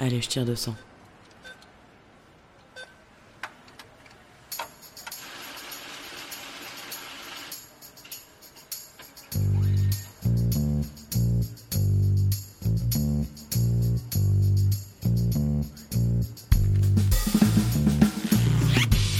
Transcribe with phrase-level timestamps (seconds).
[0.00, 0.74] Allez, je tire 200.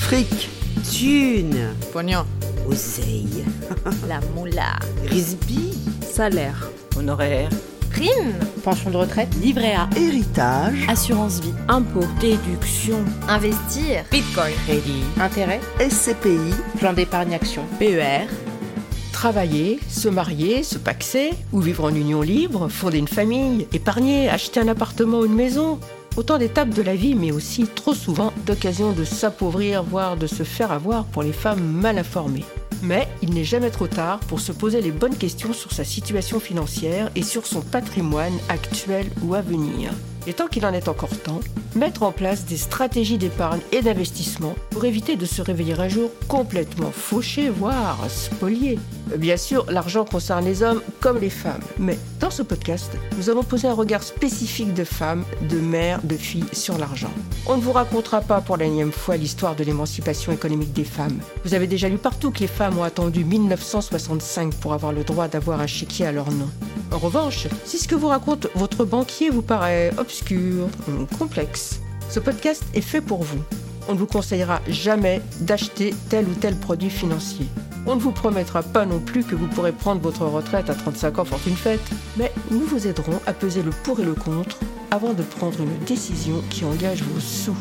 [0.00, 0.48] Fric,
[0.90, 2.24] thune, Pognon.
[2.68, 3.44] oseille,
[4.08, 4.78] La moula.
[5.08, 6.68] risby, Salaire.
[6.96, 7.48] Honoraire.
[8.00, 8.32] Prime.
[8.64, 9.28] Pension de retraite.
[9.42, 9.86] Livret A.
[9.94, 11.52] héritage, Assurance vie.
[11.68, 12.06] Impôt.
[12.18, 13.04] Déduction.
[13.28, 14.04] Investir.
[14.10, 14.54] Bitcoin.
[14.66, 15.02] Crédit.
[15.20, 15.60] Intérêt.
[15.78, 17.62] SCPI, Plan d'épargne action.
[17.78, 18.26] PER.
[19.12, 24.60] Travailler, se marier, se paxer, ou vivre en union libre, fonder une famille, épargner, acheter
[24.60, 25.78] un appartement ou une maison.
[26.16, 30.42] Autant d'étapes de la vie, mais aussi trop souvent d'occasions de s'appauvrir, voire de se
[30.42, 32.46] faire avoir pour les femmes mal informées.
[32.82, 36.40] Mais il n'est jamais trop tard pour se poser les bonnes questions sur sa situation
[36.40, 39.92] financière et sur son patrimoine actuel ou à venir.
[40.26, 41.40] Et tant qu'il en est encore temps,
[41.74, 46.10] mettre en place des stratégies d'épargne et d'investissement pour éviter de se réveiller un jour
[46.28, 48.78] complètement fauché, voire spolié.
[49.16, 53.42] Bien sûr, l'argent concerne les hommes comme les femmes, mais dans ce podcast, nous allons
[53.42, 57.10] poser un regard spécifique de femmes, de mères, de filles sur l'argent.
[57.46, 61.18] On ne vous racontera pas pour la énième fois l'histoire de l'émancipation économique des femmes.
[61.44, 65.28] Vous avez déjà lu partout que les femmes ont attendu 1965 pour avoir le droit
[65.28, 66.48] d'avoir un chéquier à leur nom.
[66.92, 72.18] En revanche, si ce que vous raconte votre banquier vous paraît obscur, ou complexe, ce
[72.18, 73.42] podcast est fait pour vous.
[73.88, 77.46] On ne vous conseillera jamais d'acheter tel ou tel produit financier.
[77.86, 81.18] On ne vous promettra pas non plus que vous pourrez prendre votre retraite à 35
[81.20, 81.80] ans fortune faite,
[82.16, 84.58] mais nous vous aiderons à peser le pour et le contre
[84.90, 87.56] avant de prendre une décision qui engage vos sous.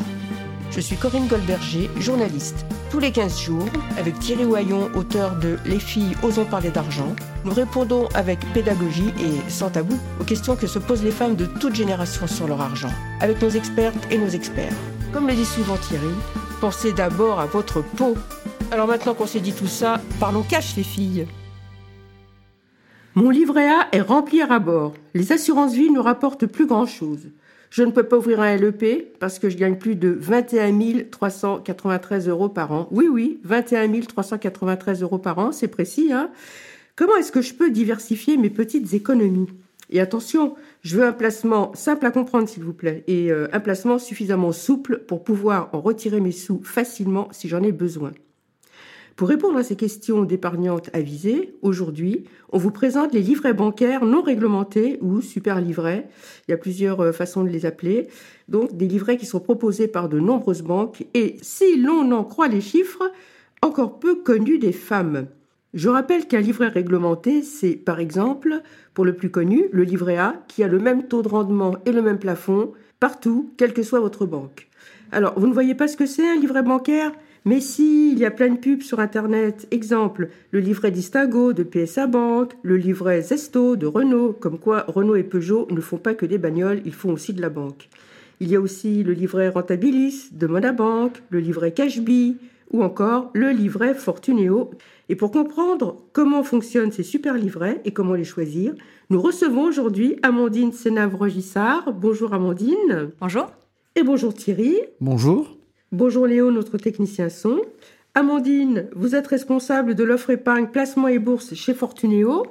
[0.72, 2.64] Je suis Corinne Goldberger, journaliste.
[2.92, 3.66] Tous les 15 jours,
[3.98, 9.50] avec Thierry Oyon, auteur de Les filles osons parler d'argent, nous répondons avec pédagogie et
[9.50, 12.92] sans tabou aux questions que se posent les femmes de toute génération sur leur argent,
[13.20, 14.74] avec nos expertes et nos experts.
[15.12, 16.14] Comme le dit souvent Thierry,
[16.62, 18.16] pensez d'abord à votre peau.
[18.72, 21.26] Alors maintenant qu'on s'est dit tout ça, parlons cash les filles.
[23.16, 24.94] Mon livret A est rempli à bord.
[25.16, 27.32] Les assurances vie ne rapportent plus grand-chose.
[27.70, 32.28] Je ne peux pas ouvrir un LEP parce que je gagne plus de 21 393
[32.28, 32.88] euros par an.
[32.92, 36.12] Oui, oui, 21 393 euros par an, c'est précis.
[36.12, 36.32] Hein
[36.96, 39.48] Comment est-ce que je peux diversifier mes petites économies?
[39.92, 43.60] Et attention, je veux un placement simple à comprendre, s'il vous plaît, et euh, un
[43.60, 48.12] placement suffisamment souple pour pouvoir en retirer mes sous facilement si j'en ai besoin.
[49.20, 54.22] Pour répondre à ces questions d'épargnantes avisées, aujourd'hui, on vous présente les livrets bancaires non
[54.22, 56.08] réglementés ou super livrets.
[56.48, 58.08] Il y a plusieurs euh, façons de les appeler.
[58.48, 62.48] Donc, des livrets qui sont proposés par de nombreuses banques et, si l'on en croit
[62.48, 63.12] les chiffres,
[63.62, 65.28] encore peu connus des femmes.
[65.74, 68.62] Je rappelle qu'un livret réglementé, c'est par exemple,
[68.94, 71.92] pour le plus connu, le livret A, qui a le même taux de rendement et
[71.92, 74.70] le même plafond partout, quelle que soit votre banque.
[75.12, 77.12] Alors, vous ne voyez pas ce que c'est un livret bancaire?
[77.46, 79.68] Mais si, il y a plein de pubs sur Internet.
[79.72, 85.16] Exemple, le livret Distingo de PSA Bank, le livret Zesto de Renault, comme quoi Renault
[85.16, 87.90] et Peugeot ne font pas que des bagnoles, ils font aussi de la banque.
[88.42, 92.38] Il y a aussi le livret Rentabilis de Monabank, le livret Cashbee
[92.72, 94.72] ou encore le livret Fortuneo.
[95.10, 98.76] Et pour comprendre comment fonctionnent ces super livrets et comment les choisir,
[99.10, 101.94] nous recevons aujourd'hui Amandine Sénavre-Gissard.
[101.94, 103.12] Bonjour Amandine.
[103.20, 103.48] Bonjour.
[103.96, 104.78] Et bonjour Thierry.
[105.02, 105.59] Bonjour.
[105.92, 107.62] Bonjour Léo, notre technicien son.
[108.14, 112.46] Amandine, vous êtes responsable de l'offre épargne, placement et bourse chez Fortuneo,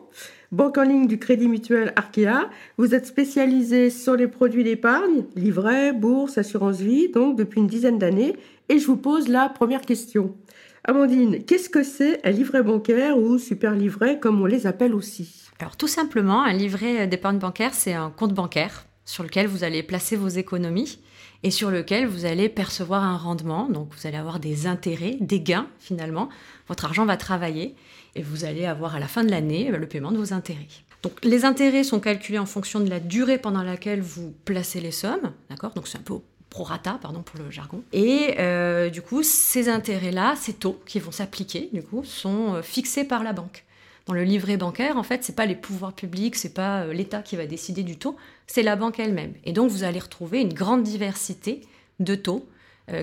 [0.51, 2.51] banque en ligne du Crédit Mutuel Arkea.
[2.79, 8.01] Vous êtes spécialisée sur les produits d'épargne, livret, bourse, assurance vie, donc depuis une dizaine
[8.01, 8.35] d'années.
[8.69, 10.35] Et je vous pose la première question.
[10.83, 15.45] Amandine, qu'est-ce que c'est un livret bancaire ou super livret comme on les appelle aussi?
[15.61, 19.85] Alors tout simplement, un livret d'épargne bancaire, c'est un compte bancaire sur lequel vous allez
[19.85, 20.99] placer vos économies
[21.43, 23.69] et sur lequel vous allez percevoir un rendement.
[23.69, 26.29] Donc vous allez avoir des intérêts, des gains finalement.
[26.69, 27.75] Votre argent va travailler
[28.15, 30.67] et vous allez avoir à la fin de l'année le paiement de vos intérêts.
[31.03, 34.91] Donc les intérêts sont calculés en fonction de la durée pendant laquelle vous placez les
[34.91, 35.73] sommes, d'accord?
[35.75, 36.19] Donc c'est un peu
[36.51, 37.83] prorata, pardon pour le jargon.
[37.93, 42.63] Et euh, du coup, ces intérêts-là, ces taux qui vont s'appliquer, du coup, sont euh,
[42.63, 43.65] fixés par la banque.
[44.09, 47.21] Dans le livret bancaire, en fait, c'est pas les pouvoirs publics, c'est pas euh, l'État
[47.21, 48.17] qui va décider du taux,
[48.47, 49.35] c'est la banque elle-même.
[49.45, 51.61] Et donc, vous allez retrouver une grande diversité
[52.01, 52.49] de taux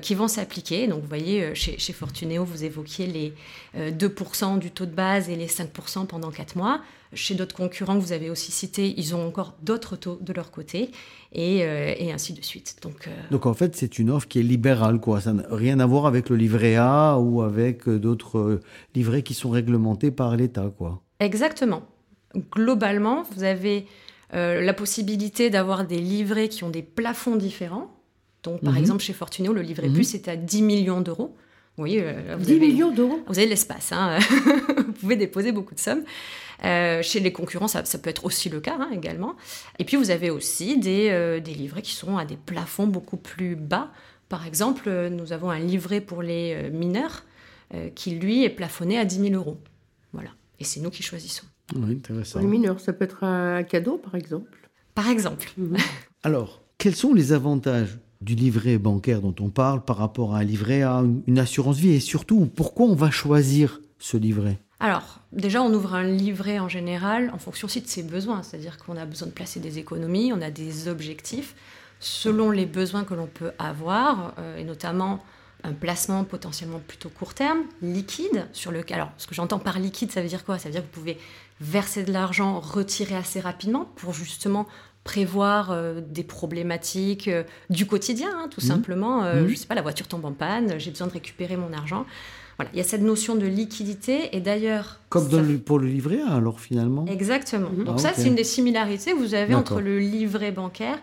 [0.01, 0.87] qui vont s'appliquer.
[0.87, 3.33] Donc, vous voyez, euh, chez, chez, Fortuneo, vous évoquiez les
[3.77, 6.81] 2% du taux de base et les 5% pendant 4 mois.
[7.13, 10.51] Chez d'autres concurrents que vous avez aussi cités, ils ont encore d'autres taux de leur
[10.51, 10.91] côté,
[11.31, 12.77] et, et ainsi de suite.
[12.81, 15.21] Donc, Donc, en fait, c'est une offre qui est libérale, quoi.
[15.21, 18.59] Ça n'a rien à voir avec le livret A ou avec d'autres
[18.95, 21.01] livrets qui sont réglementés par l'État, quoi.
[21.21, 21.83] Exactement.
[22.51, 23.85] Globalement, vous avez
[24.33, 27.94] Euh, la possibilité d'avoir des livrets qui ont des plafonds différents.
[28.45, 28.79] Donc, par Mhm.
[28.79, 29.93] exemple, chez Fortuneo, le livret Mhm.
[29.95, 31.35] plus est à 10 millions d'euros.
[31.77, 34.17] Vous voyez, euh, vous 10 avez- millions d'euros vous avez de l'espace, hein.
[34.87, 36.03] vous pouvez déposer beaucoup de sommes.
[36.63, 39.35] Euh, chez les concurrents, ça, ça peut être aussi le cas hein, également.
[39.79, 43.17] Et puis vous avez aussi des, euh, des livrets qui sont à des plafonds beaucoup
[43.17, 43.91] plus bas.
[44.29, 47.23] Par exemple, euh, nous avons un livret pour les euh, mineurs
[47.73, 49.57] euh, qui, lui, est plafonné à 10 000 euros.
[50.13, 50.29] Voilà.
[50.59, 51.45] Et c'est nous qui choisissons.
[51.75, 52.39] Oui, intéressant.
[52.39, 54.57] Pour les mineurs, ça peut être un cadeau, par exemple.
[54.93, 55.51] Par exemple,
[56.23, 60.43] Alors, quels sont les avantages du livret bancaire dont on parle par rapport à un
[60.43, 64.57] livret une- une assurance vie et surtout pourquoi on va choisir ce livret?
[64.79, 68.43] Alors, déjà, on ouvre un livret en général en fonction aussi de ses besoins.
[68.43, 71.55] C'est-à-dire qu'on a besoin de placer des économies, on a des objectifs
[71.99, 75.19] selon les besoins que l'on peut avoir, euh, et notamment
[75.63, 80.11] un placement potentiellement plutôt court terme, liquide, sur le Alors, ce que j'entends par liquide,
[80.11, 80.59] ça veut dire quoi?
[80.59, 81.17] Ça veut dire que vous pouvez
[81.61, 84.67] verser de l'argent, retirer assez rapidement pour justement
[85.05, 88.67] prévoir euh, des problématiques euh, du quotidien, hein, tout Mhm.
[88.67, 89.23] simplement.
[89.23, 89.47] Euh, Mhm.
[89.49, 92.05] Je sais pas, la voiture tombe en panne, j'ai besoin de récupérer mon argent.
[92.57, 94.99] Voilà, il y a cette notion de liquidité et d'ailleurs.
[95.09, 97.69] Comme ça- dans le- pour le livret A, alors finalement Exactement.
[97.69, 97.83] Mhm.
[97.85, 100.97] Donc Ah, ça, c'est une des similarités que vous avez entre le livret bancaire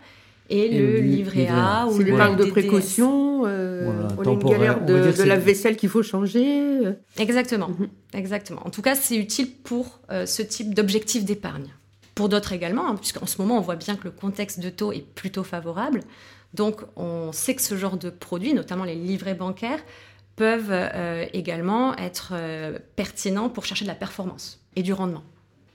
[0.50, 1.86] et, Et le le li- livret A.
[1.86, 3.42] Ou C'est le l'épargne de précaution.
[3.46, 5.88] euh, Voilà, on a une temporaire, galère on de, va dire de c'est- lave-vaisselle qu'il
[5.90, 6.80] faut changer.
[7.18, 7.70] Exactement.
[8.14, 8.62] Exactement.
[8.66, 11.68] En tout cas, c'est utile pour euh, ce type d'objectif d'épargne.
[12.14, 14.92] Pour d'autres également, hein, puisqu'en ce moment, on voit bien que le contexte de taux
[14.92, 16.00] est plutôt favorable.
[16.54, 19.80] Donc, on sait que ce genre de produits, notamment les livrets bancaires,
[20.36, 25.22] peuvent euh, également être euh, pertinents pour chercher de la performance et du rendement.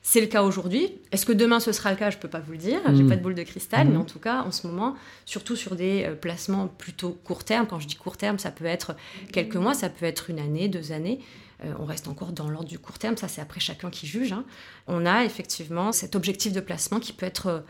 [0.04, 0.94] C'est le cas aujourd'hui.
[1.12, 2.10] Est-ce que demain ce sera le cas?
[2.12, 2.80] Je ne peux pas vous le dire.
[2.96, 3.10] J'ai Mhm.
[3.10, 4.96] pas de boule de cristal, mais en tout cas, en ce moment,
[5.26, 7.68] surtout sur des euh, placements plutôt court terme.
[7.68, 8.96] Quand je dis court terme, ça peut être
[9.34, 11.20] quelques mois, ça peut être une année, deux années.
[11.66, 14.32] Euh, on reste encore dans l'ordre du court terme, ça c'est après chacun qui juge.
[14.32, 14.46] hein.
[14.88, 17.64] On a effectivement cet objectif de placement qui peut être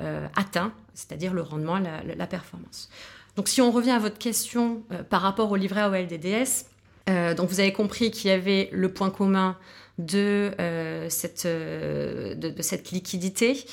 [0.00, 2.88] euh, atteint, c'est-à-dire le rendement, la, la- performance.
[3.36, 6.64] Donc si on revient à votre question euh, par rapport au livret A au LDDS,
[7.10, 9.56] euh, donc vous avez compris qu'il y avait le point commun
[9.98, 10.50] de,
[11.08, 13.64] cette, de cette liquidité.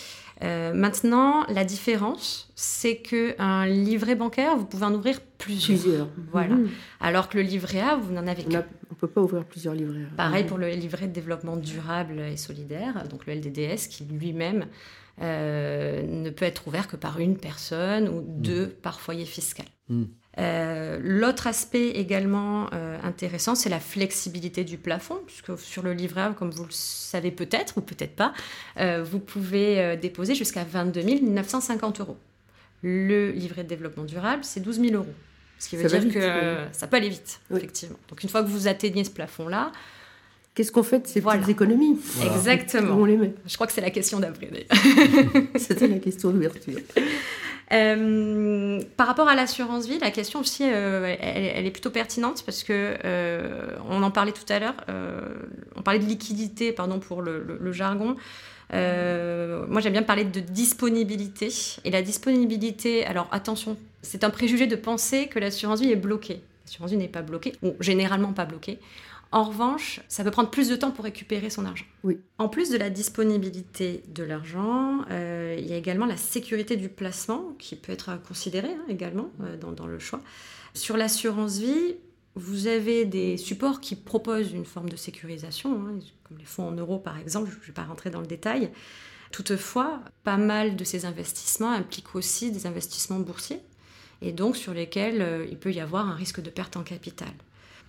[0.43, 5.77] Euh, maintenant, la différence, c'est qu'un livret bancaire, vous pouvez en ouvrir plusieurs.
[5.79, 6.07] Plusieurs.
[6.31, 6.55] Voilà.
[6.55, 6.69] Mhm.
[6.99, 8.65] Alors que le livret A, vous n'en avez On qu'un.
[8.89, 10.07] ne peut pas ouvrir plusieurs livrets.
[10.17, 10.49] Pareil Mhm.
[10.49, 14.65] pour le livret de développement durable et solidaire, donc le LDDS, qui lui-même
[15.21, 19.65] euh, ne peut être ouvert que par une personne ou deux par foyer fiscal.
[20.41, 26.21] Euh, L'autre aspect également euh, intéressant, c'est la flexibilité du plafond, puisque sur le livret
[26.21, 28.33] A, comme vous le savez peut-être ou peut-être pas,
[28.79, 32.17] euh, vous pouvez déposer jusqu'à 22 950 euros.
[32.81, 35.05] Le livret de développement durable, c'est 12 000 euros.
[35.59, 36.67] Ce qui veut Ça dire vite, que oui.
[36.71, 37.57] ça peut aller vite, Oui.
[37.59, 37.97] effectivement.
[38.09, 39.71] Donc une fois que vous atteignez ce plafond-là,
[40.53, 41.39] Qu'est-ce qu'on fait de ces Voilà.
[41.39, 41.97] petites économies?
[42.03, 42.35] Voilà.
[42.35, 42.95] exactement.
[42.95, 43.33] On les met?
[43.47, 44.49] Je crois que c'est la question d'après.
[45.55, 46.77] C'était la question d'ouverture.
[47.71, 52.63] Euh, par rapport à l'assurance vie, la question aussi, euh, elle, est plutôt pertinente parce
[52.63, 54.75] que euh, on en parlait tout à l'heure.
[55.75, 58.15] on parlait de liquidité, pardon pour le, le- jargon.
[58.73, 61.49] Moi, j'aime bien parler de disponibilité.
[61.85, 66.41] Et la disponibilité, alors attention, c'est un préjugé de penser que l'assurance vie est bloquée.
[66.65, 68.79] L'assurance vie n'est pas bloquée, ou généralement pas bloquée.
[69.33, 71.85] En revanche, ça peut prendre plus de temps pour récupérer son argent.
[72.03, 72.19] Oui.
[72.37, 76.89] En plus de la disponibilité de l'argent, euh, il y a également la sécurité du
[76.89, 80.21] placement qui peut être à considérer hein, également euh, dans, dans le choix.
[80.73, 81.95] Sur l'assurance vie,
[82.35, 86.71] vous avez des supports qui proposent une forme de sécurisation, hein, comme les fonds en
[86.71, 88.71] euros par exemple, je ne vais pas rentrer dans le détail.
[89.31, 93.61] Toutefois, pas mal de ces investissements impliquent aussi des investissements boursiers,
[94.21, 97.31] et donc sur lesquels euh, il peut y avoir un risque de perte en capital.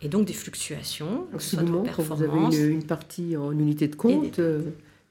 [0.03, 4.41] Et donc des fluctuations, Absolument, quand vous avez une, une partie en unité de compte,
[4.41, 4.61] euh,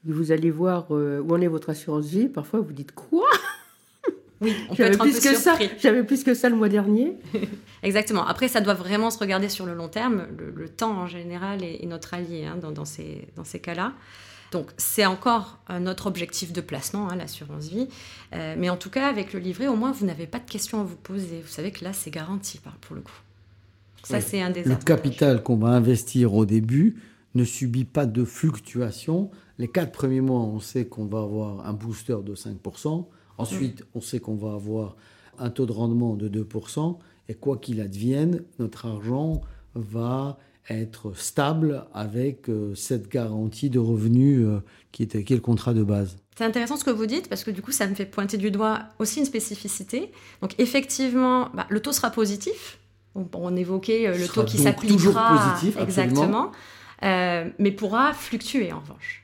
[0.04, 3.26] vous allez voir euh, où en est votre assurance vie, parfois vous dites quoi?
[4.42, 5.70] Oui, on peut J'avais être un peu plus que ça, surpris.
[5.80, 7.16] j'avais plus que ça le mois dernier.
[7.84, 8.26] Exactement.
[8.26, 10.26] Après, ça doit vraiment se regarder sur le long terme.
[10.36, 13.60] Le, le temps, en général, est, est notre allié hein, dans, dans ces, dans ces
[13.60, 13.92] cas-là.
[14.50, 17.88] Donc, c'est encore un autre objectif de placement, hein, l'assurance vie.
[18.34, 20.80] Euh, mais en tout cas, avec le livret, au moins, vous n'avez pas de questions
[20.80, 21.40] à vous poser.
[21.40, 23.12] Vous savez que là, c'est garanti, pour le coup.
[24.04, 24.24] Ça, Oui.
[24.26, 24.84] c'est un des Le avantages.
[24.84, 26.96] capital qu'on va investir au début
[27.34, 29.30] ne subit pas de fluctuation.
[29.58, 33.06] Les quatre premiers mois, on sait qu'on va avoir un booster de 5%.
[33.38, 34.96] Ensuite, on sait qu'on va avoir
[35.38, 36.98] un taux de rendement de 2%.
[37.28, 39.40] Et quoi qu'il advienne, notre argent
[39.74, 44.60] va être stable avec euh, cette garantie de revenus euh,
[44.92, 46.16] qui, est, qui est le contrat de base.
[46.36, 48.50] C'est intéressant ce que vous dites parce que du coup, ça me fait pointer du
[48.50, 50.12] doigt aussi une spécificité.
[50.40, 52.78] Donc, effectivement, bah, le taux sera positif.
[53.14, 55.54] On, évoquait euh, le taux qui s'appliquera.
[55.82, 56.52] exactement.
[57.04, 59.22] Euh, mais pourra fluctuer en revanche.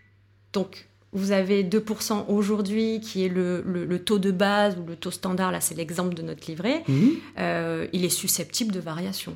[0.53, 4.95] Donc, Vous avez 2% aujourd'hui, qui est le, le- le taux de base ou le
[4.95, 6.83] taux standard, là c'est l'exemple de notre livret.
[6.87, 7.11] Mhm.
[7.39, 9.35] Euh, il est susceptible de variation.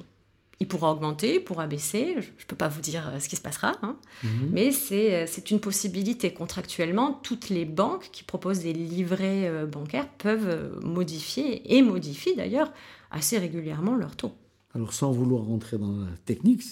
[0.60, 3.40] Il pourra augmenter, il pourra baisser, je ne peux pas vous dire ce qui se
[3.40, 3.96] passera, hein.
[4.22, 4.50] Mhm.
[4.52, 6.32] mais c'est une possibilité.
[6.34, 12.70] Contractuellement, toutes les banques qui proposent des livrets bancaires peuvent modifier, et modifient d'ailleurs
[13.10, 14.32] assez régulièrement leur taux.
[14.74, 16.62] Alors sans vouloir rentrer dans la technique,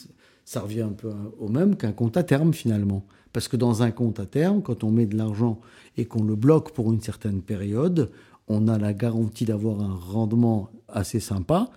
[0.45, 3.05] ça revient un peu au même qu'un compte à terme finalement.
[3.33, 5.61] Parce que dans un compte à terme, quand on met de l'argent
[5.97, 8.11] et qu'on le bloque pour une certaine période,
[8.49, 11.71] on a la garantie d'avoir un rendement assez sympa.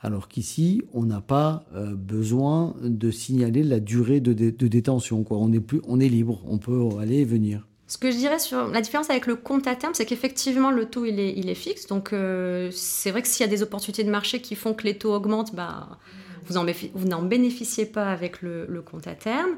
[0.00, 5.24] Alors qu'ici, on n'a pas euh, besoin de signaler la durée de, dé- de détention.
[5.28, 7.66] On, est plus, on est libre, on peut aller et venir.
[7.86, 10.86] Ce que je dirais sur la différence avec le compte à terme, c'est qu'effectivement le
[10.86, 11.86] taux il est, il est fixe.
[11.86, 14.84] Donc euh, c'est vrai que s'il y a des opportunités de marché qui font que
[14.84, 15.98] les taux augmentent, bah,
[16.46, 19.56] vous n'en bénéficiez pas avec le, le compte à terme.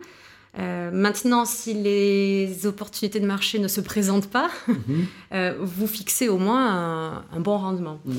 [0.59, 4.49] Euh, maintenant, si les opportunités de marché ne se présentent pas,
[5.33, 8.00] euh, vous fixez au moins un, un bon rendement.
[8.04, 8.18] Mhm.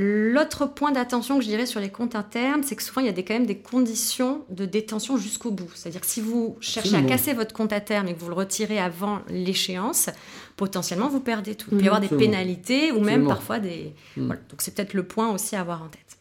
[0.00, 3.06] L'autre point d'attention que je dirais sur les comptes à terme, c'est que souvent il
[3.06, 5.68] y a des, quand même des conditions de détention jusqu'au bout.
[5.74, 7.08] C'est-à-dire que si vous cherchez Absolument.
[7.08, 10.08] à casser votre compte à terme et que vous le retirez avant l'échéance,
[10.56, 11.70] potentiellement vous perdez tout.
[11.72, 12.30] Il peut y avoir des Absolument.
[12.30, 13.28] pénalités ou même Absolument.
[13.28, 13.92] parfois des.
[14.16, 14.26] Mhm.
[14.26, 14.40] Voilà.
[14.48, 16.18] Donc c'est peut-être le point aussi à avoir en tête.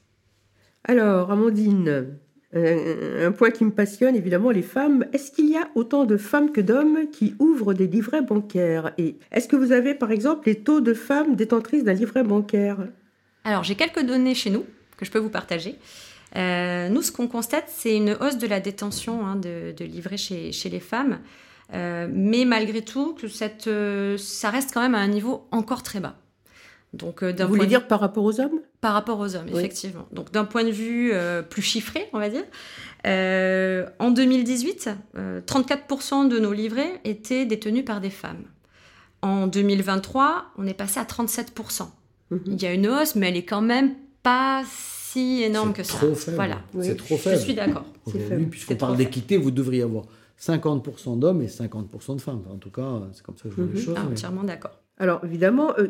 [0.84, 2.18] Alors, Amandine,
[2.56, 5.06] euh, un point qui me passionne, évidemment, les femmes.
[5.14, 8.94] Est-ce qu'il y a autant de femmes que d'hommes qui ouvrent des livrets bancaires?
[8.98, 12.88] Et est-ce que vous avez, par exemple, les taux de femmes détentrices d'un livret bancaire?
[13.48, 14.66] Alors, j'ai quelques données chez nous
[14.98, 15.76] que je peux vous partager.
[16.36, 20.18] Euh, nous, ce qu'on constate, c'est une hausse de la détention hein, de, de livrets
[20.18, 21.20] chez, chez les femmes.
[21.74, 25.82] Euh, mais malgré tout, que cette, euh, ça reste quand même à un niveau encore
[25.84, 26.16] très bas.
[26.94, 28.60] Donc, Vous voulez de- dire par rapport aux hommes?
[28.82, 29.60] Par rapport aux hommes, Oui.
[29.60, 30.08] effectivement.
[30.12, 31.12] Donc, d'un point de vue
[31.50, 32.44] plus chiffré, on va dire,
[34.00, 38.44] en 2018, euh, 34% de nos livrets étaient détenus par des femmes.
[39.22, 41.90] En 2023, on est passé à 37%.
[42.32, 42.42] Mhm.
[42.48, 43.94] Il y a une hausse, mais elle est quand même
[44.24, 45.98] pas si énorme que C'est ça.
[46.00, 46.36] trop faible.
[46.36, 46.86] Voilà, Oui.
[46.86, 47.38] C'est trop je faible.
[47.42, 47.86] suis d'accord.
[48.06, 50.06] Aujourd'hui, puisqu'on parle d'équité, vous devriez avoir
[50.40, 52.44] 50% d'hommes et 50% de femmes.
[52.52, 53.86] En tout cas, c'est comme ça que je vois les Mhm.
[53.86, 53.96] choses.
[53.98, 54.72] Ah, mais- entièrement d'accord.
[55.00, 55.88] Alors, évidemment, euh,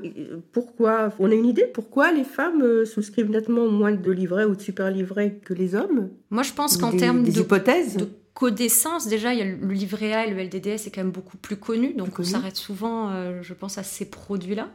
[0.52, 4.56] pourquoi On a une idée pourquoi les femmes euh, souscrivent nettement moins de livrets ou
[4.56, 6.10] de super livrets que les hommes?
[6.30, 7.96] Moi, je pense qu'en termes de, hypothèses?
[7.96, 11.12] de connaissances, déjà, il y a le livret A et le LDDS est quand même
[11.12, 11.94] beaucoup plus connu.
[11.94, 12.28] Donc, Plus on connu.
[12.30, 14.68] s'arrête souvent, euh, je pense, à ces produits-là.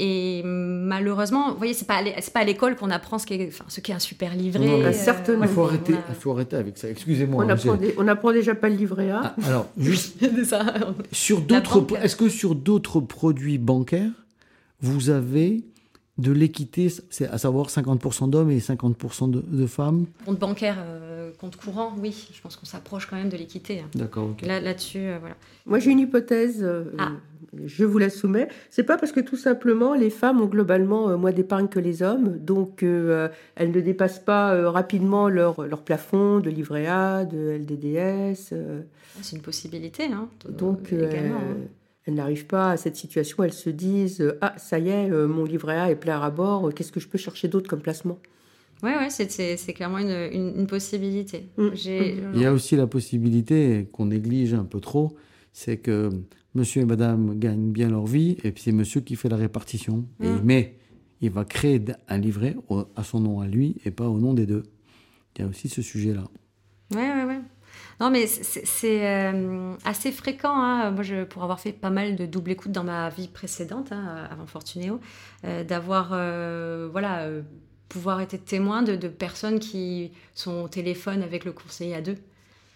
[0.00, 3.64] Et malheureusement, vous voyez, c'est pas c'est pas à l'école qu'on apprend ce qu'est enfin,
[3.66, 4.64] ce qu'est un super livret.
[4.64, 5.42] Non, euh, certainement.
[5.44, 6.88] Il faut arrêter, a- il faut arrêter avec ça.
[6.88, 7.44] Excusez-moi.
[7.44, 9.20] on hein, apprend, j'ai- des- on apprend déjà pas le livret A.
[9.24, 10.16] Ah, alors, juste
[11.10, 14.10] sur d'autres, est-ce que sur d'autres produits bancaires,
[14.80, 15.64] vous avez
[16.18, 20.06] de l'équité, c'est à savoir 50% d'hommes et 50% de, de femmes?
[20.24, 22.28] Compte bancaire, euh, compte courant, oui.
[22.32, 23.80] Je pense qu'on s'approche quand même de l'équité.
[23.80, 23.88] hein.
[23.94, 24.42] D'accord, ok.
[24.42, 25.36] Là, là-dessus, euh, voilà.
[25.66, 26.58] Moi, j'ai une hypothèse.
[26.62, 27.12] euh, Ah.
[27.64, 28.48] Je vous la soumets.
[28.68, 32.02] C'est pas parce que tout simplement les femmes ont globalement euh, moins d'épargne que les
[32.02, 37.24] hommes, donc euh, elles ne dépassent pas euh, rapidement leur, leur plafond de livret A,
[37.24, 38.50] de LDDS.
[38.52, 38.82] euh,
[39.22, 40.04] C'est une possibilité.
[40.12, 41.38] Hein, de- donc euh, également.
[41.38, 41.56] hein.
[42.04, 43.42] elles n'arrivent pas à cette situation.
[43.42, 46.74] Elles se disent ah ça y est, euh, mon livret A est plein à bord.
[46.74, 48.18] Qu'est-ce que je peux chercher d'autre comme placement?
[48.82, 51.48] Ouais, ouais, c'est- c'est c'est clairement une, une- une possibilité.
[51.56, 51.68] Mm.
[51.74, 55.16] J'ai- Il y a aussi la possibilité qu'on néglige un peu trop,
[55.52, 56.10] c'est que
[56.54, 60.04] monsieur et madame gagnent bien leur vie et puis c'est monsieur qui fait la répartition.
[60.22, 60.40] Et, Mm.
[60.44, 60.78] mais
[61.20, 64.32] il va créer un livret au- à son nom à lui et pas au nom
[64.34, 64.62] des deux.
[65.36, 66.24] Il y a aussi ce sujet-là.
[66.94, 67.40] Ouais, ouais, ouais.
[68.00, 70.54] Non, mais c'est- c'est c'est, euh, assez fréquent.
[70.54, 70.90] hein.
[70.92, 74.28] Moi, je, pour avoir fait pas mal de double écoute dans ma vie précédente, hein,
[74.30, 75.00] avant Fortunéo,
[75.44, 77.42] euh, d'avoir, euh, voilà, euh,
[77.88, 82.16] pouvoir être témoin de, de personnes qui sont au téléphone avec le conseiller à deux.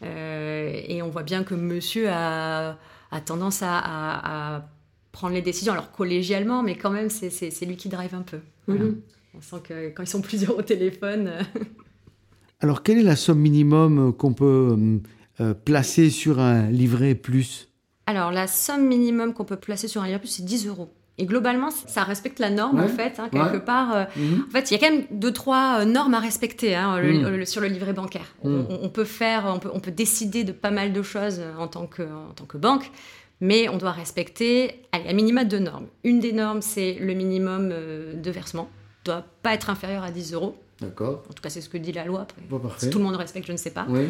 [0.03, 2.77] Euh, et on voit bien que monsieur a,
[3.11, 4.69] a tendance à, à- à
[5.13, 8.39] prendre les décisions, alors collégialement, mais quand même, c'est- lui qui drive un peu.
[8.67, 8.85] Voilà.
[8.85, 9.01] Mhm.
[9.37, 11.29] On sent que quand ils sont plusieurs au téléphone.
[11.29, 11.43] euh,
[12.61, 14.77] Alors, quelle est la somme minimum qu'on peut
[15.41, 17.69] euh, placer sur un livret plus?
[18.07, 20.93] Alors, la somme minimum qu'on peut placer sur un livret plus, c'est 10 euros.
[21.19, 23.61] Et globalement, ça respecte la norme, Ouais, en fait, hein, quelque ouais.
[23.61, 23.95] part.
[23.95, 24.05] euh,
[24.49, 27.37] En fait, il y a quand même deux, trois euh, normes à respecter hein, le-
[27.37, 28.35] le- sur le livret bancaire.
[28.45, 28.63] Mm.
[28.71, 31.53] On, on peut faire, on peut, on peut décider de pas mal de choses euh,
[31.59, 32.91] en tant que, en tant que banque,
[33.41, 35.87] mais on doit respecter, allez, à minima deux normes.
[36.03, 38.71] Une des normes, c'est le minimum euh, de versement.
[39.03, 40.57] ne doit pas être inférieur à 10 euros.
[40.81, 41.25] D'accord.
[41.29, 42.23] En tout cas, c'est ce que dit la loi.
[42.23, 42.41] Après.
[42.59, 42.87] Parfait.
[42.87, 43.85] Si tout le monde respecte, je ne sais pas.
[43.89, 44.09] Oui.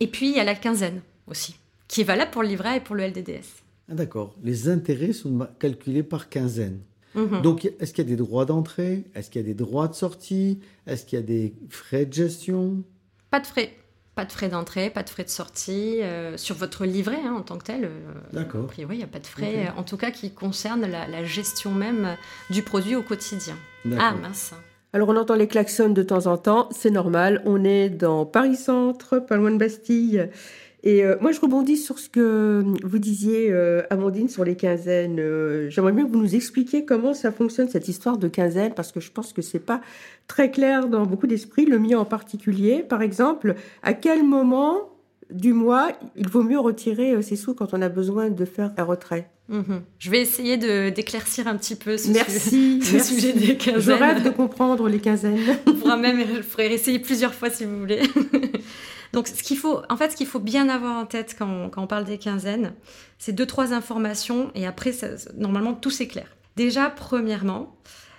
[0.00, 1.54] Et puis, il y a la quinzaine aussi,
[1.86, 3.61] qui est valable pour le livret et pour le LDDS.
[3.90, 4.34] Ah, D'accord.
[4.42, 6.80] Les intérêts sont calculés par quinzaine.
[7.14, 7.42] Mhm.
[7.42, 9.04] Donc, est-ce qu'il y a des droits d'entrée?
[9.14, 10.60] Est-ce qu'il y a des droits de sortie?
[10.86, 12.82] Est-ce qu'il y a des frais de gestion?
[13.30, 13.72] Pas de frais.
[14.14, 15.98] Pas de frais d'entrée, pas de frais de sortie.
[16.02, 18.66] euh, sur votre livret hein, en tant que tel, euh, a D'accord.
[18.66, 21.24] priori, il n'y a pas de frais, euh, en tout cas qui concernent la, la
[21.24, 22.16] gestion même
[22.50, 23.56] du produit au quotidien.
[23.98, 24.52] Ah mince.
[24.92, 27.40] Alors on entend les klaxons de temps en temps, c'est normal.
[27.46, 30.28] On est dans Paris Centre, pas loin de Bastille.
[30.84, 35.20] Et euh, moi je rebondis sur ce que vous disiez, euh, Amandine, sur les quinzaines.
[35.20, 38.90] Euh, J'aimerais bien que vous nous expliquiez comment ça fonctionne cette histoire de quinzaine, parce
[38.90, 39.80] que je pense que c'est pas
[40.26, 42.82] très clair dans beaucoup d'esprits, le mien en particulier.
[42.88, 44.88] Par exemple, à quel moment
[45.30, 48.72] du mois il vaut mieux retirer euh, ses sous quand on a besoin de faire
[48.76, 49.82] un retrait Mhm.
[49.98, 53.14] Je vais essayer d'éclaircir un petit peu ce, Merci, ce merci.
[53.14, 53.98] sujet des Je quinzaines.
[53.98, 55.36] rêve de comprendre les quinzaines.
[55.66, 58.00] On pourra même, je ferai essayer plusieurs fois si vous voulez.
[59.12, 61.68] Donc, ce qu'il faut, en fait, ce qu'il faut bien avoir en tête quand on,
[61.70, 62.72] quand on parle des quinzaines,
[63.18, 66.28] c'est deux, trois informations et après, ça- normalement, tout s'éclaire.
[66.56, 67.76] Déjà, premièrement,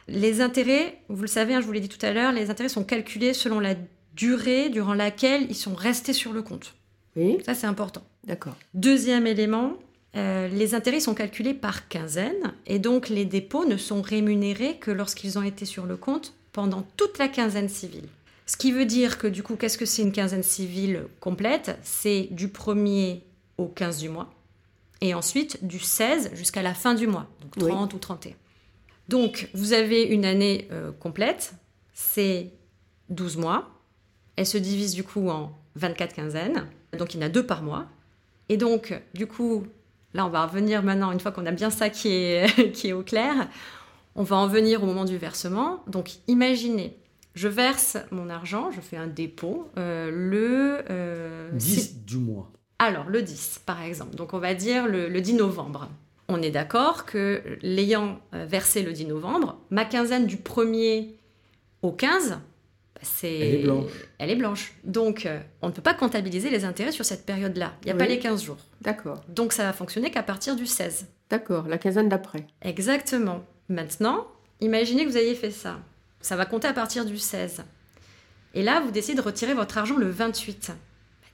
[0.08, 2.70] les intérêts, vous le savez, hein, je vous l'ai dit tout à l'heure, les intérêts
[2.70, 3.76] sont calculés selon la
[4.16, 6.76] durée durant laquelle ils sont restés sur le compte.
[7.16, 8.04] Oui, Ça, c'est important.
[8.26, 8.56] d'accord.
[8.74, 9.74] Deuxième élément,
[10.16, 14.92] euh, les intérêts sont calculés par quinzaine et donc les dépôts ne sont rémunérés que
[14.92, 18.08] lorsqu'ils ont été sur le compte pendant toute la quinzaine civile.
[18.54, 21.76] Ce qui veut dire que du coup, qu'est-ce que c'est une quinzaine civile complète?
[21.82, 23.22] C'est du 1er
[23.58, 24.32] au 15 du mois
[25.02, 27.72] et ensuite du 16 jusqu'à la fin du mois, donc Oui.
[27.72, 28.34] 30 ou 31.
[29.10, 31.56] Donc vous avez une année euh, complète,
[31.96, 32.52] c'est
[33.10, 33.72] 12 mois.
[34.36, 37.64] Elle se divise du coup en 24 quinzaines, donc il y en a deux par
[37.64, 37.88] mois.
[38.50, 39.66] Et donc, du coup,
[40.14, 42.94] là, on va revenir maintenant, une fois qu'on a bien ça qui est, qui est
[42.94, 43.50] au clair,
[44.14, 45.84] on va en venir au moment du versement.
[45.88, 47.00] Donc, imaginez,
[47.34, 50.84] je verse mon argent, je fais un dépôt euh, le...
[50.90, 52.52] euh, 10 six- du mois.
[52.80, 54.16] alors, le 10, par exemple.
[54.16, 55.90] Donc, on va dire le, le 10 novembre.
[56.30, 61.10] On est d'accord que l'ayant euh, versé le 10 novembre, ma quinzaine du 1er
[61.82, 62.38] au 15, bah,
[63.02, 63.40] c'est...
[63.40, 63.92] Elle est blanche.
[64.20, 64.74] Elle est blanche.
[64.86, 67.74] Donc, euh, on ne peut pas comptabiliser les intérêts sur cette période-là.
[67.82, 68.58] Il n'y a pas les 15 jours.
[68.82, 71.08] D'accord, Donc, ça va fonctionner qu'à partir du 16.
[71.30, 72.46] d'accord, la quinzaine d'après.
[72.62, 73.44] Exactement.
[73.70, 74.28] Maintenant,
[74.62, 75.80] imaginez que vous ayez fait ça.
[76.24, 77.64] Ça va compter à partir du 16.
[78.56, 80.72] Et là, vous décidez de retirer votre argent le 28.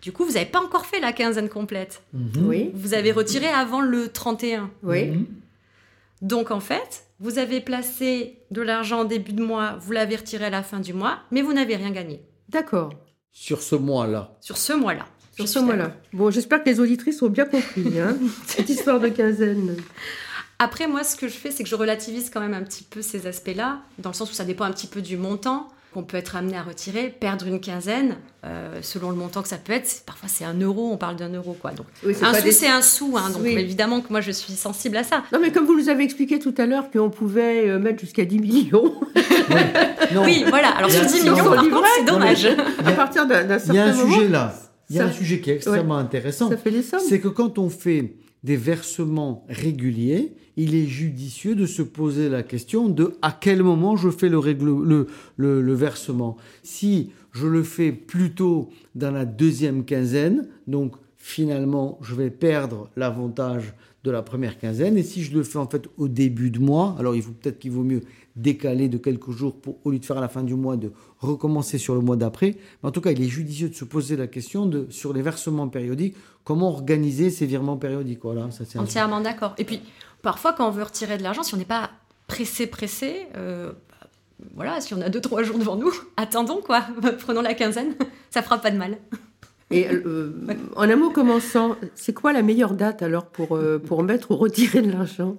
[0.01, 2.01] Du coup, vous n'avez pas encore fait la quinzaine complète.
[2.13, 2.31] Mhm.
[2.47, 4.69] Oui, Vous avez retiré avant le 31.
[4.83, 5.25] oui, Mhm.
[6.21, 10.45] Donc en fait, vous avez placé de l'argent en début de mois, vous l'avez retiré
[10.45, 12.89] à la fin du mois, mais vous n'avez rien gagné d'accord.
[13.31, 14.35] Sur ce mois-là.
[14.41, 15.05] sur ce mois-là.
[15.33, 15.93] Sur ce mois-là.
[16.11, 19.77] Bon, j'espère que les auditrices ont bien compris hein, cette histoire de quinzaine.
[20.61, 23.01] Après, moi, ce que je fais, c'est que je relativise quand même un petit peu
[23.01, 26.17] ces aspects-là, dans le sens où ça dépend un petit peu du montant qu'on peut
[26.17, 30.03] être amené à retirer, perdre une quinzaine, euh, selon le montant que ça peut être.
[30.05, 31.71] Parfois, c'est un euro, on parle d'un euro, quoi.
[31.71, 33.55] Donc, Oui, un sou, des- c'est un sou, hein, donc Oui.
[33.57, 35.23] évidemment que moi, je suis sensible à ça.
[35.33, 38.25] Non, mais comme vous nous avez expliqué tout à l'heure qu'on pouvait euh, mettre jusqu'à
[38.25, 38.93] 10 millions
[40.25, 40.69] Oui, voilà.
[40.77, 42.45] Alors, sur a- 10 non, millions, par contre, c'est non, mais- dommage.
[42.85, 44.13] à partir d'un d'un il y a certain un moment.
[44.15, 44.53] sujet là.
[44.91, 46.49] Il y a ça- un sujet qui est extrêmement intéressant.
[46.49, 46.99] Ça fait des sommes.
[47.07, 52.43] C'est que quand on fait des versements réguliers, il est judicieux de se poser la
[52.43, 56.37] question de à quel moment je fais le, versement.
[56.63, 63.73] Si je le fais plutôt dans la deuxième quinzaine, donc finalement je vais perdre l'avantage
[64.03, 64.97] de la première quinzaine.
[64.97, 67.59] Et si je le fais en fait au début de mois, alors il faut peut-être
[67.59, 68.01] qu'il vaut mieux
[68.35, 70.91] décaler de quelques jours pour, au lieu de faire à la fin du mois, de
[71.19, 72.55] recommencer sur le mois d'après.
[72.81, 75.67] Mais en tout cas, il est judicieux de se poser la question sur les versements
[75.67, 76.15] périodiques,
[76.49, 78.21] comment organiser ces virements périodiques.
[78.23, 79.53] Voilà, ça c'est un- Entièrement d'accord.
[79.59, 79.83] Et puis,
[80.23, 81.91] parfois, quand on veut retirer de l'argent, si on n'est pas
[82.25, 84.07] pressé, pressé, euh, bah,
[84.55, 86.81] voilà, si on a deux, trois jours devant nous, attendons quoi.
[87.19, 87.93] Prenons la quinzaine,
[88.31, 88.97] ça fera pas de mal.
[89.69, 90.33] Et euh,
[90.75, 94.35] en un mot commençant, c'est quoi la meilleure date alors pour, euh, pour mettre ou
[94.35, 95.37] retirer de l'argent?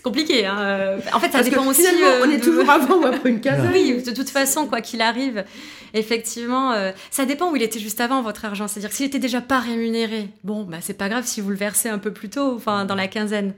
[0.00, 0.46] C'est compliqué.
[0.46, 0.96] Hein.
[1.12, 1.82] En fait, ça Parce dépend que aussi.
[1.82, 3.70] finalement, euh, on est de- toujours avant ou après une quinzaine.
[3.70, 5.44] Oui, de toute façon, quoi qu'il arrive,
[5.92, 8.66] effectivement, euh, ça dépend où il était juste avant votre argent.
[8.66, 11.90] C'est-à-dire s'il était déjà pas rémunéré, bon, bah c'est pas grave si vous le versez
[11.90, 13.52] un peu plus tôt, enfin dans la quinzaine.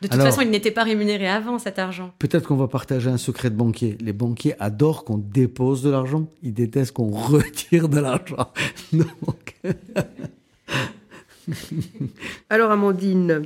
[0.00, 2.12] De toute Alors- façon, il n'était pas rémunéré avant cet argent.
[2.20, 3.98] Peut-être qu'on va partager un secret de banquier.
[4.00, 6.26] Les banquiers adorent qu'on dépose de l'argent.
[6.44, 8.52] Ils détestent qu'on retire de l'argent.
[8.92, 9.56] Donc,
[12.48, 13.42] Alors Amandine,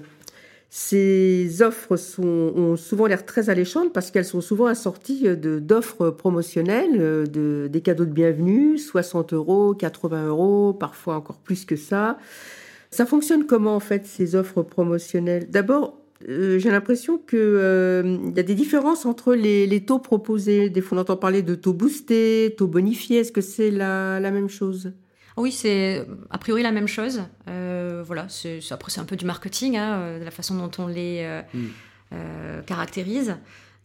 [0.77, 6.97] ces offres ont souvent l'air très alléchantes parce qu'elles sont souvent assorties de- d'offres promotionnelles,
[7.01, 12.19] euh, de, des cadeaux de bienvenue, 60 euros, 80 euros, parfois encore plus que ça.
[12.91, 15.49] Ça fonctionne comment en fait ces offres promotionnelles?
[15.49, 15.97] D'abord,
[16.29, 17.39] euh, j'ai l'impression qu'il
[18.37, 20.71] y a des différences entre les, taux proposés.
[20.71, 23.19] Des fois, on entend parler de taux boostés, taux bonifiés.
[23.19, 24.91] Est-ce que c'est la même chose?
[25.37, 27.23] Oui, c'est a priori la même chose.
[27.49, 30.71] Euh, voilà, c'est après c'est un peu du marketing, hein, euh, de la façon dont
[30.79, 31.67] on les euh, Mm.
[32.13, 33.37] euh, caractérise.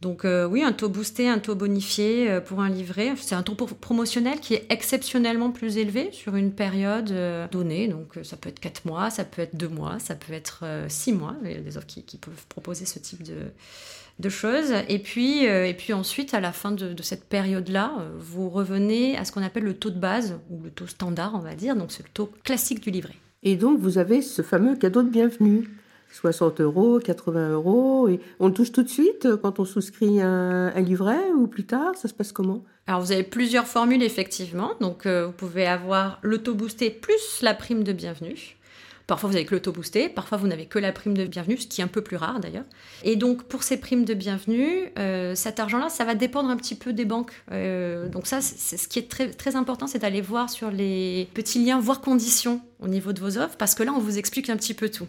[0.02, 4.40] Donc oui, un taux boosté, un taux bonifié pour un livret, c'est un taux promotionnel
[4.40, 7.14] qui est exceptionnellement plus élevé sur une période
[7.52, 7.90] donnée.
[7.90, 11.12] Donc ça peut être 4 mois, ça peut être 2 mois, ça peut être 6
[11.12, 11.36] mois.
[11.44, 13.52] Il y a des offres qui, peuvent proposer ce type de,
[14.28, 14.74] choses.
[14.90, 19.24] Et puis, et puis ensuite, à la fin de, de cette période-là, vous revenez à
[19.24, 21.78] ce qu'on appelle le taux de base, ou le taux standard, on va dire.
[21.78, 23.16] Donc c'est le taux classique du livret.
[23.44, 25.70] Et donc vous avez ce fameux cadeau de bienvenue.
[26.12, 28.08] 60 euros, 80 euros.
[28.08, 31.66] Et on le touche tout de suite euh, quand on souscrit un, livret ou plus
[31.66, 32.64] tard Ça se passe comment?
[32.88, 34.72] Alors vous avez plusieurs formules effectivement.
[34.82, 38.58] Donc euh, vous pouvez avoir l'auto boosté plus la prime de bienvenue.
[39.10, 41.66] Parfois, vous avez que l'auto boosté, parfois, vous n'avez que la prime de bienvenue, ce
[41.66, 42.66] qui est un peu plus rare d'ailleurs.
[43.04, 46.76] Et donc, pour ces primes de bienvenue, euh, cet argent-là, ça va dépendre un petit
[46.76, 47.32] peu des banques.
[47.52, 51.66] Euh, donc, ça, c'est ce qui est très, important, c'est d'aller voir sur les petits
[51.66, 54.58] liens, voire conditions au niveau de vos offres, parce que là, on vous explique un
[54.58, 55.08] petit peu tout.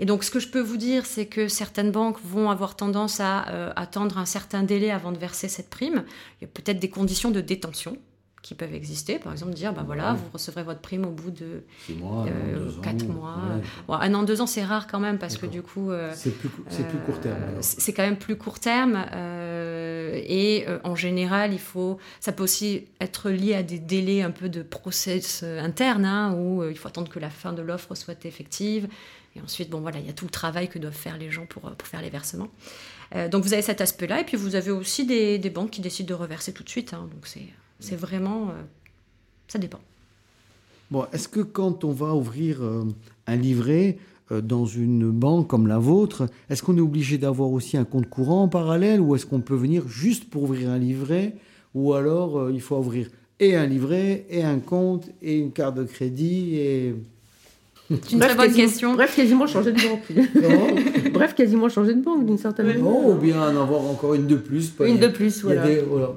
[0.00, 3.20] Et donc, ce que je peux vous dire, c'est que certaines banques vont avoir tendance
[3.20, 6.02] à euh, attendre un certain délai avant de verser cette prime.
[6.40, 7.96] Il y a peut-être des conditions de détention
[8.46, 9.18] qui peuvent exister.
[9.18, 12.70] Par exemple, dire, ben voilà, vous recevrez votre prime au bout de 6 mois, euh,
[12.80, 13.40] 4 mois.
[13.88, 15.90] un an, deux ans, c'est rare quand même parce que du coup...
[15.90, 16.62] Euh, c'est plus, plus,
[17.04, 17.34] court terme.
[17.42, 19.04] Euh, c'est quand même plus court terme.
[19.12, 21.98] et en général, il faut...
[22.20, 26.62] Ça peut aussi être lié à des délais un peu de process interne, hein, où
[26.70, 28.86] il faut attendre que la fin de l'offre soit effective.
[29.34, 31.46] Et ensuite, bon voilà, il y a tout le travail que doivent faire les gens
[31.46, 32.48] pour, pour faire les versements.
[33.28, 36.08] donc vous avez cet aspect-là, et puis vous avez aussi des, des banques qui décident
[36.08, 36.94] de reverser tout de suite.
[36.94, 37.48] Hein, donc c'est
[37.80, 38.50] c'est vraiment.
[38.50, 38.62] Euh,
[39.48, 39.80] ça dépend.
[40.90, 42.84] Bon, est-ce que quand on va ouvrir euh,
[43.26, 43.98] un livret
[44.30, 48.08] euh, dans une banque comme la vôtre, est-ce qu'on est obligé d'avoir aussi un compte
[48.08, 51.34] courant en parallèle ou est-ce qu'on peut venir juste pour ouvrir un livret
[51.74, 55.84] ou alors il faut ouvrir et un livret et un compte et une carte de
[55.84, 56.94] crédit et
[57.88, 58.94] c'est une très bonne question.
[58.94, 61.12] Bref, quasiment changer de banque.
[61.12, 62.84] bref, quasiment changer de banque d'une certaine manière.
[62.84, 64.72] ou bien en avoir encore une de plus.
[64.80, 65.64] Une de plus, voilà.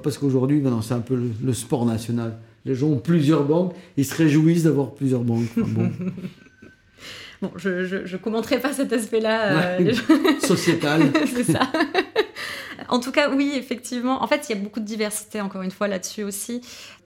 [0.02, 2.38] Parce qu'aujourd'hui, c'est un peu le, sport national.
[2.66, 5.48] Les gens ont plusieurs banques, ils se réjouissent d'avoir plusieurs banques.
[5.56, 5.90] bon.
[7.42, 9.78] bon, je ne commenterai pas cet aspect-là.
[9.80, 9.92] Euh,
[10.42, 11.02] Sociétal.
[11.34, 11.70] c'est ça.
[12.90, 14.22] En tout cas, oui, effectivement.
[14.22, 16.60] En fait, il y a beaucoup de diversité, encore une fois, là-dessus aussi.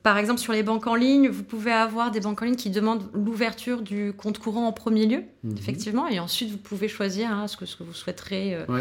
[0.05, 2.69] Par exemple, sur les banques en ligne, vous pouvez avoir des banques en ligne qui
[2.69, 5.57] demandent l'ouverture du compte courant en premier lieu, mhm.
[5.57, 8.81] effectivement, et ensuite vous pouvez choisir hein, ce, que, ce, que, vous souhaiterez euh,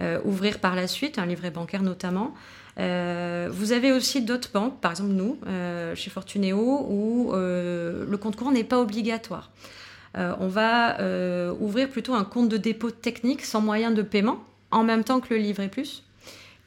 [0.00, 2.34] euh, ouvrir par la suite, un livret bancaire notamment.
[2.78, 5.38] Euh, vous avez aussi d'autres banques, par exemple nous,
[5.96, 9.50] chez Fortuneo, où le compte courant n'est pas obligatoire.
[10.14, 10.98] on va
[11.58, 14.38] ouvrir plutôt un compte de dépôt technique sans moyen de paiement,
[14.70, 16.04] en même temps que le livret plus,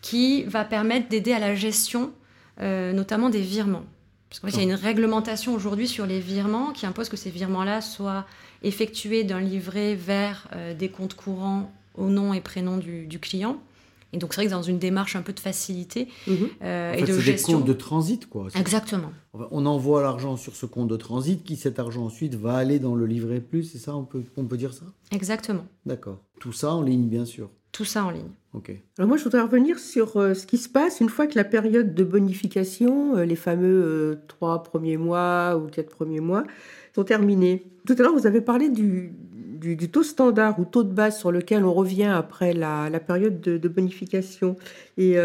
[0.03, 2.11] qui va permettre d'aider à la gestion
[2.59, 3.83] notamment des virements.
[4.33, 7.17] Parce qu'en fait, il y a une réglementation aujourd'hui sur les virements qui impose que
[7.17, 8.25] ces virements-là soient
[8.63, 13.57] effectués d'un livret vers euh, des comptes courants au nom et prénom du, client.
[14.11, 16.49] Et donc, c'est vrai que dans une démarche un peu de facilité mhm.
[16.63, 17.59] euh, et de gestion.
[17.59, 18.47] des comptes de transit, quoi.
[18.55, 19.11] Exactement.
[19.33, 22.95] On envoie l'argent sur ce compte de transit qui, cet argent ensuite, va aller dans
[22.95, 24.85] le livret plus, c'est ça on peut, on peut dire ça?
[25.11, 25.67] Exactement.
[25.85, 26.17] D'accord.
[26.39, 27.51] Tout ça en ligne, bien sûr.
[27.73, 28.31] Tout ça en ligne.
[28.97, 31.43] Alors moi, je voudrais revenir sur euh, ce qui se passe une fois que la
[31.43, 36.43] période de bonification, euh, les fameux euh, trois premiers mois ou quatre premiers mois,
[36.93, 37.63] sont terminés.
[37.87, 39.13] Tout à l'heure, vous avez parlé du,
[39.59, 43.41] du, taux standard ou taux de base sur lequel on revient après la, la période
[43.41, 44.55] de, de, bonification.
[44.97, 45.15] Et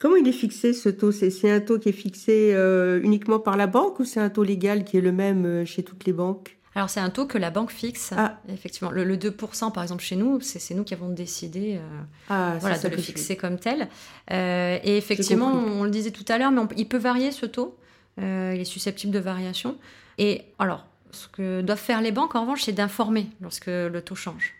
[0.00, 1.12] comment il est fixé ce taux?
[1.12, 2.56] C'est un taux qui est fixé
[3.02, 6.06] uniquement par la banque ou c'est un taux légal qui est le même chez toutes
[6.06, 6.55] les banques?
[6.76, 8.38] Alors c'est un taux que la banque fixe, ah.
[8.50, 8.90] effectivement.
[8.90, 12.88] Le, 2% par exemple chez nous, c'est nous qui avons décidé euh, ah, voilà, de
[12.88, 13.88] le fixer comme tel.
[14.30, 17.78] Euh, et effectivement, on, le disait tout à l'heure, mais il peut varier ce taux.
[18.20, 19.78] Euh, il est susceptible de variation.
[20.18, 24.14] Et alors, ce que doivent faire les banques en revanche, c'est d'informer lorsque le taux
[24.14, 24.52] change.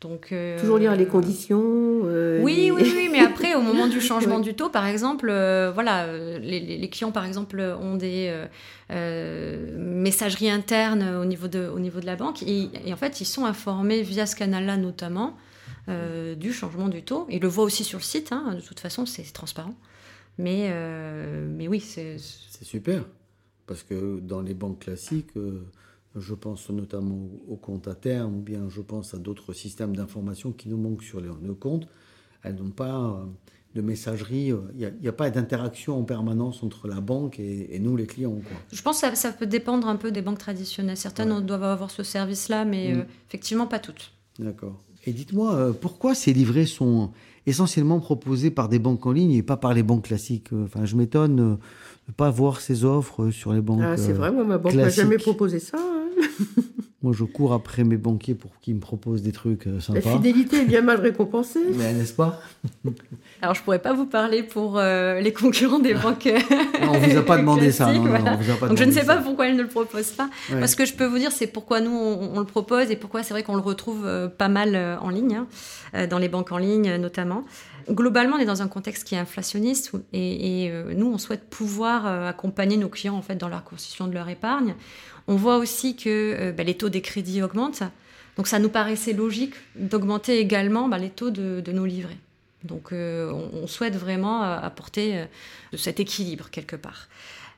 [0.00, 1.60] Donc, Toujours lire les conditions.
[1.60, 6.06] oui, oui, oui, mais après, au moment du changement du taux, par exemple, voilà,
[6.38, 8.46] les, clients, par exemple, ont des
[8.92, 12.42] euh, messagerie interne au niveau de, au niveau de la banque.
[12.42, 15.36] Et, en fait, ils sont informés via ce canal-là notamment
[15.88, 17.26] euh, du changement du taux.
[17.30, 18.54] Ils le voient aussi sur le site, hein.
[18.54, 19.74] de toute façon, c'est transparent.
[20.38, 22.16] Mais, euh, mais oui, c'est...
[22.18, 23.04] C'est super,
[23.66, 25.30] parce que dans les banques classiques,
[26.16, 30.52] je pense notamment aux comptes à terme, ou bien je pense à d'autres systèmes d'information
[30.52, 31.86] qui nous manquent sur les, nos comptes.
[32.42, 33.22] Elles n'ont pas
[33.74, 34.46] de messagerie.
[34.46, 38.32] Il euh, n'y a, pas d'interaction en permanence entre la banque et, nous, les clients.
[38.32, 38.56] Quoi.
[38.72, 40.96] Je pense que ça, peut dépendre un peu des banques traditionnelles.
[40.96, 42.98] Certaines doivent avoir ce service-là, mais mm.
[42.98, 44.12] euh, effectivement pas toutes.
[44.38, 44.80] D'accord.
[45.06, 47.10] Et dites-moi, euh, pourquoi ces livrets sont
[47.46, 50.52] essentiellement proposés par des banques en ligne et pas par les banques classiques?
[50.52, 53.80] Enfin, je m'étonne de ne pas voir ces offres sur les banques.
[53.82, 55.78] Ah, c'est vrai, moi, ma banque m'a jamais proposé ça.
[55.78, 55.99] Hein.
[57.02, 60.00] Moi, je cours après mes banquiers pour qu'ils me proposent des trucs euh, La sympas.
[60.16, 61.60] fidélité est bien mal récompensée.
[61.74, 62.40] Mais n'est-ce pas?
[63.42, 66.26] Alors, je pourrais pas vous parler pour euh, les concurrents des banques.
[66.26, 67.86] Non, On vous a pas demandé ça.
[67.86, 68.34] Non, classiques, non, voilà.
[68.34, 70.28] on vous a pas Donc, je ne sais pas pourquoi elles ne le proposent pas.
[70.50, 70.58] Ouais.
[70.58, 72.96] Moi, ce que je peux vous dire, c'est pourquoi nous, on, on le propose et
[72.96, 75.40] pourquoi c'est vrai qu'on le retrouve euh, pas mal en ligne,
[75.94, 77.44] hein, dans les banques en ligne euh, notamment.
[77.90, 82.06] Globalement, on est dans un contexte qui est inflationniste et, euh, nous, on souhaite pouvoir
[82.06, 84.74] euh, accompagner nos clients en fait dans la constitution de leur épargne.
[85.26, 87.82] On voit aussi que euh, bah, les taux des crédits augmentent.
[88.36, 92.18] Donc, ça nous paraissait logique d'augmenter également bah, les taux de, nos livrets.
[92.62, 95.24] Donc, on, on souhaite vraiment apporter
[95.76, 97.08] cet équilibre quelque part.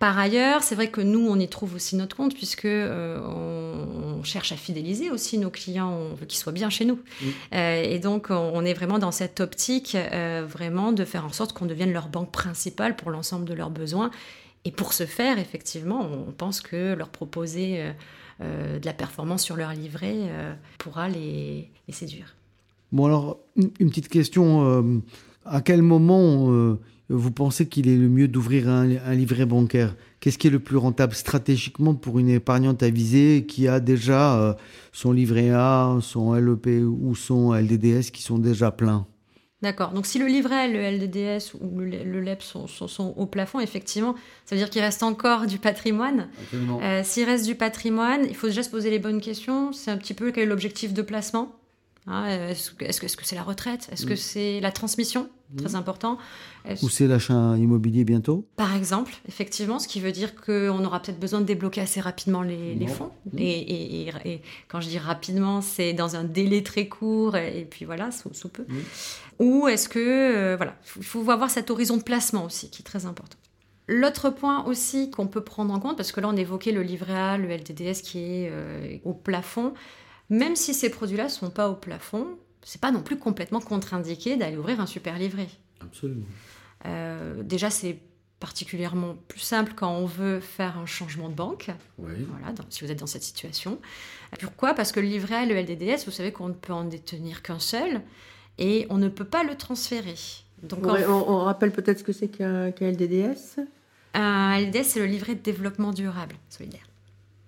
[0.02, 4.18] Par ailleurs, c'est vrai que nous, on y trouve aussi notre compte puisque euh, on,
[4.18, 6.98] on cherche à fidéliser aussi nos clients, on veut qu'ils soient bien chez nous.
[7.54, 11.32] Euh, et donc, on, on est vraiment dans cette optique euh, vraiment de faire en
[11.32, 14.10] sorte qu'on devienne leur banque principale pour l'ensemble de leurs besoins.
[14.64, 17.92] Et pour ce faire, effectivement, on pense que leur proposer euh,
[18.40, 22.34] euh, de la performance sur leur livret euh, pourra les, les séduire.
[22.90, 24.66] Bon, alors, une une petite question.
[24.66, 25.00] euh,
[25.44, 29.94] à quel moment euh, vous pensez qu'il est le mieux d'ouvrir un, un livret bancaire?
[30.20, 34.54] Qu'est-ce qui est le plus rentable stratégiquement pour une épargnante avisée qui a déjà euh,
[34.92, 39.06] son livret A, son LEP ou son LDDS qui sont déjà pleins?
[39.62, 39.92] D'accord.
[39.92, 43.60] Donc si le livret, le LDDS ou le, le LEP sont, sont- sont au plafond,
[43.60, 46.28] effectivement, ça veut dire qu'il reste encore du patrimoine.
[46.82, 49.72] Euh, S'il reste du patrimoine, il faut déjà se poser les bonnes questions.
[49.72, 51.52] C'est un petit peu quel est l'objectif de placement?
[52.08, 53.88] Hein, Est-ce que est-ce que est-ce que c'est la retraite?
[53.92, 55.28] Est-ce que c'est la transmission?
[55.56, 56.16] Très important.
[56.64, 58.46] Est-ce- Ou c'est l'achat immobilier bientôt?
[58.56, 62.42] Par exemple, effectivement, ce qui veut dire qu'on aura peut-être besoin de débloquer assez rapidement
[62.42, 63.10] les, fonds.
[63.36, 67.66] Et, et- et- et quand je dis rapidement, c'est dans un délai très court et,
[67.70, 68.64] puis voilà, sous, sous peu.
[69.38, 72.84] Ou est-ce que, euh, voilà, il faut avoir cet horizon de placement aussi qui est
[72.86, 73.36] très important.
[73.88, 77.14] L'autre point aussi qu'on peut prendre en compte, parce que là on évoquait le livret
[77.14, 79.74] A, le LDDS qui est euh, au plafond,
[80.32, 82.26] même si ces produits-là ne sont pas au plafond,
[82.62, 85.48] c'est pas non plus complètement contre-indiqué d'aller ouvrir un super livret.
[85.80, 86.24] Absolument.
[86.86, 87.98] Euh, déjà, c'est
[88.40, 92.12] particulièrement plus simple quand on veut faire un changement de banque, Oui.
[92.28, 93.78] voilà, dans- si vous êtes dans cette situation.
[94.40, 94.74] Pourquoi?
[94.74, 97.42] Parce que le livret A et le LDDS, vous savez qu'on ne peut en détenir
[97.42, 98.00] qu'un seul
[98.58, 100.16] et on ne peut pas le transférer.
[100.64, 103.60] Donc, en- on, on rappelle peut-être ce que c'est qu'un qu'un LDDS.
[104.14, 106.86] un LDS, c'est le livret de développement durable solidaire.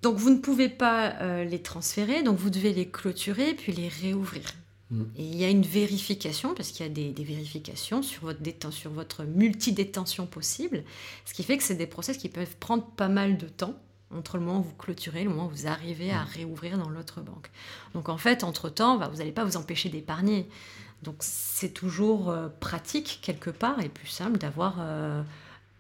[0.05, 3.89] Donc, vous ne pouvez pas euh, les transférer, donc vous devez les clôturer puis les
[3.89, 4.45] réouvrir.
[4.91, 5.03] Mm.
[5.17, 8.43] Et il y a une vérification, parce qu'il y a des, des vérifications sur votre,
[8.43, 10.85] déten- sur votre multi-détention possible,
[11.25, 13.75] ce qui fait que c'est des process qui peuvent prendre pas mal de temps
[14.15, 16.91] entre le moment où vous clôturez et le moment où vous arrivez à réouvrir dans
[16.91, 17.51] l'autre banque.
[17.95, 20.47] Donc en fait, entre-temps, bah, vous n'allez pas vous empêcher d'épargner.
[21.03, 25.23] Donc c'est toujours euh, pratique quelque part et plus simple d'avoir euh,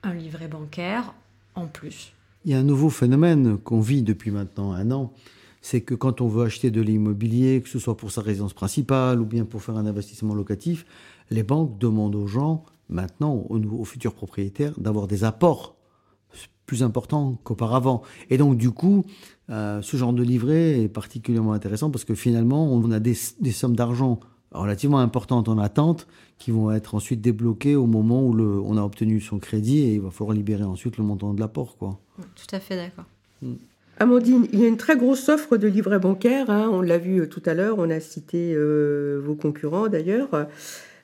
[0.02, 1.12] un livret bancaire
[1.54, 2.12] en plus.
[2.44, 5.14] Il y a un nouveau phénomène qu'on vit depuis maintenant un an,
[5.62, 9.18] c'est que quand on veut acheter de l'immobilier, que ce soit pour sa résidence principale
[9.18, 10.84] ou bien pour faire un investissement locatif,
[11.30, 15.74] les banques demandent aux gens, maintenant, aux, futurs propriétaires, d'avoir des apports
[16.66, 18.02] plus importants qu'auparavant.
[18.28, 19.04] Et donc, du coup,
[19.48, 23.76] euh, ce genre de livret est particulièrement intéressant parce que finalement, on a des sommes
[23.76, 24.20] d'argent
[24.54, 26.06] relativement importantes en attente
[26.38, 29.94] qui vont être ensuite débloquées au moment où le, on a obtenu son crédit et
[29.94, 31.98] il va falloir libérer ensuite le montant de l'apport, quoi.
[32.34, 33.04] Tout à fait d'accord.
[33.98, 36.50] Amandine, il y a une très grosse offre de livrets bancaires.
[36.50, 37.76] hein, on l'a vu euh, tout à l'heure.
[37.78, 40.30] On a cité euh, vos concurrents d'ailleurs.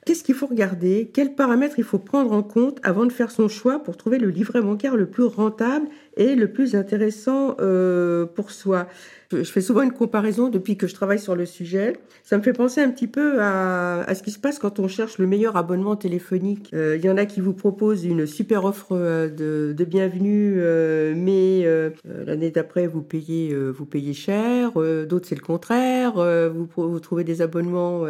[0.07, 1.11] Qu'est-ce qu'il faut regarder?
[1.13, 4.31] Quels paramètres il faut prendre en compte avant de faire son choix pour trouver le
[4.31, 8.89] livret bancaire le plus rentable et le plus intéressant euh, pour soi?
[9.33, 11.95] Je, fais souvent une comparaison depuis que je travaille sur le sujet.
[12.25, 14.89] Ça me fait penser un petit peu à, à ce qui se passe quand on
[14.89, 16.71] cherche le meilleur abonnement téléphonique.
[16.75, 20.55] Euh, Il y en a qui vous proposent une super offre euh, de, de bienvenue,
[20.59, 24.73] euh, mais euh, euh, l'année d'après vous payez vous payez cher.
[24.73, 26.15] D'autres c'est le contraire.
[26.15, 28.05] Vous, vous trouvez des abonnements.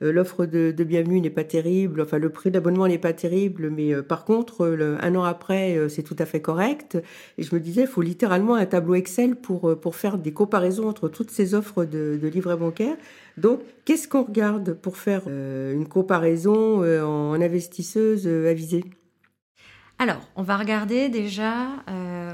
[0.00, 2.00] L'offre de, de bienvenue n'est pas terrible.
[2.00, 6.02] Enfin le prix d'abonnement n'est pas terrible, mais par contre le- un an après c'est
[6.02, 6.96] tout à fait correct.
[7.38, 10.59] Et je me disais, il faut littéralement un tableau Excel pour, pour faire des comparaisons
[10.80, 12.96] entre toutes ces offres de, de livrets bancaires.
[13.36, 18.84] Donc, qu'est-ce qu'on regarde pour faire euh, une comparaison euh, en investisseuse euh, avisée?
[19.98, 21.66] Alors, on va regarder déjà,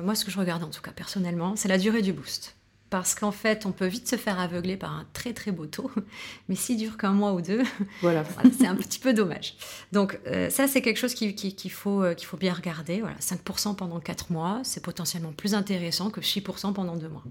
[0.04, 2.54] moi ce que je regarde en tout cas personnellement, c'est la durée du boost.
[2.88, 5.90] Parce qu'en fait, on peut vite se faire aveugler par un très très beau taux,
[6.48, 7.62] mais s'il dure qu'un mois ou deux,
[8.00, 8.22] Voilà.
[8.22, 9.56] voilà, c'est un petit peu dommage.
[9.90, 13.00] Donc euh, ça, c'est quelque chose qu'il qui- qu'il faut, euh, qu'il faut bien regarder.
[13.00, 17.24] Voilà, 5% pendant 4 mois, c'est potentiellement plus intéressant que 6% pendant 2 mois.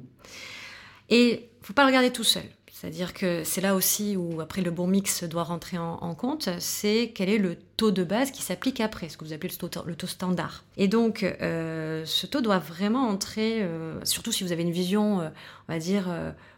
[1.10, 2.44] Et faut pas le regarder tout seul.
[2.76, 7.14] C'est-à-dire que c'est là aussi où après le bon mix doit rentrer en, compte, c'est
[7.16, 10.08] quel est le taux de base qui s'applique après, ce que vous appelez le taux,
[10.08, 10.66] standard.
[10.76, 15.22] Et donc euh, ce taux doit vraiment entrer, euh, surtout si vous avez une vision,
[15.22, 15.30] euh,
[15.70, 16.14] on va dire,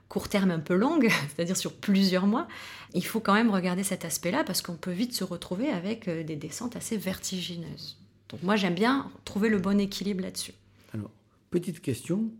[0.10, 2.48] court terme un peu longue, c'est-à-dire sur plusieurs mois,
[2.96, 6.36] il faut quand même regarder cet aspect-là parce qu'on peut vite se retrouver avec des
[6.36, 7.96] descentes assez vertigineuses.
[8.30, 10.54] Donc moi j'aime bien trouver le bon équilibre là-dessus.
[10.96, 11.12] Alors,
[11.52, 12.32] petite question.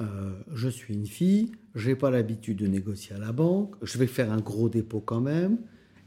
[0.00, 3.96] Euh, je suis une fille, je n'ai pas l'habitude de négocier à la banque, je
[3.96, 5.56] vais faire un gros dépôt quand même.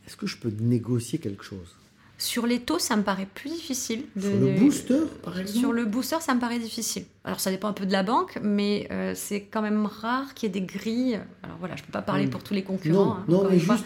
[0.06, 1.76] Est-ce que je peux négocier quelque chose?
[2.20, 4.04] Sur les taux, ça me paraît plus difficile.
[4.16, 4.22] De...
[4.22, 5.60] Sur le booster, par exemple?
[5.60, 7.06] Sur le booster, ça me paraît difficile.
[7.24, 10.48] Alors ça dépend un peu de la banque, mais euh, c'est quand même rare qu'il
[10.48, 11.20] y ait des grilles.
[11.44, 12.30] Alors voilà, je ne peux pas parler Oui.
[12.30, 13.06] pour tous les concurrents.
[13.06, 13.86] Non, hein, non mais juste,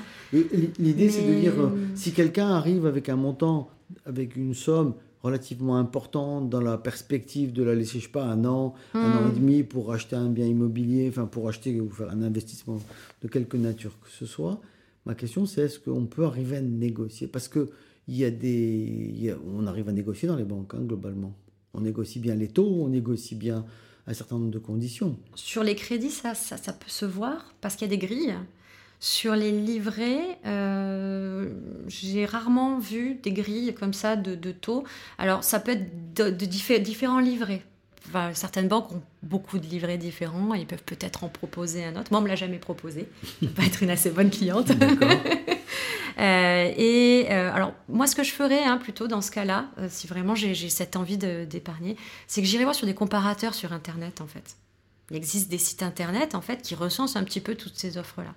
[0.80, 3.70] l'idée c'est de dire, euh, si quelqu'un arrive avec un montant,
[4.06, 8.44] avec une somme relativement importante dans la perspective de la laisser, je sais pas, un
[8.46, 9.30] an, un an Hmm.
[9.30, 12.80] et demi pour acheter un bien immobilier, enfin pour acheter ou faire un investissement
[13.22, 14.60] de quelque nature que ce soit,
[15.06, 17.28] ma question c'est est-ce qu'on peut arriver à négocier?
[17.28, 17.70] Parce que
[18.10, 20.82] il y a des, il y a- on arrive à négocier dans les banques, hein,
[20.82, 21.34] globalement.
[21.74, 23.66] On négocie bien les taux, on négocie bien
[24.06, 25.16] un certain nombre de conditions.
[25.36, 27.56] Sur les crédits, ça, ça, ça peut se voir?
[27.62, 28.36] Parce qu'il y a des grilles.
[29.04, 31.50] Sur les livrets, euh,
[31.88, 34.86] j'ai rarement vu des grilles comme ça de, de taux.
[35.18, 37.66] Alors, ça peut être de, de diffé- différents livrets.
[38.08, 41.98] Enfin, certaines banques ont beaucoup de livrets différents et ils peuvent peut-être en proposer un
[41.98, 42.12] autre.
[42.12, 43.10] Moi, on me l'a jamais proposé.
[43.42, 44.72] Je pas être une assez bonne cliente.
[46.20, 49.88] Euh, et euh, alors, moi, ce que je ferais hein, plutôt dans ce cas-là, euh,
[49.90, 54.22] si vraiment j'ai cette envie d'épargner, c'est que j'irai voir sur des comparateurs sur Internet,
[54.22, 54.56] en fait.
[55.10, 58.36] Il existe des sites Internet, en fait, qui recensent un petit peu toutes ces offres-là.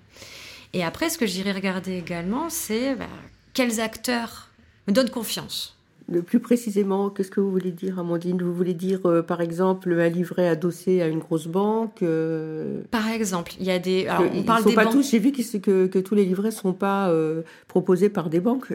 [0.72, 3.06] Et après, ce que j'irai regarder également, c'est bah,
[3.54, 4.48] quels acteurs
[4.86, 5.76] me donnent confiance.
[6.08, 8.40] Le plus précisément, qu'est-ce que vous voulez dire, Amandine?
[8.40, 13.08] Vous voulez dire, euh, par exemple, un livret adossé à une grosse banque euh, Par
[13.08, 14.06] exemple, il y a des...
[14.06, 14.92] Alors, on ils parle sont des pas banques...
[14.92, 15.10] tous.
[15.10, 18.68] J'ai vu que, que, que tous les livrets sont pas euh, proposés par des banques.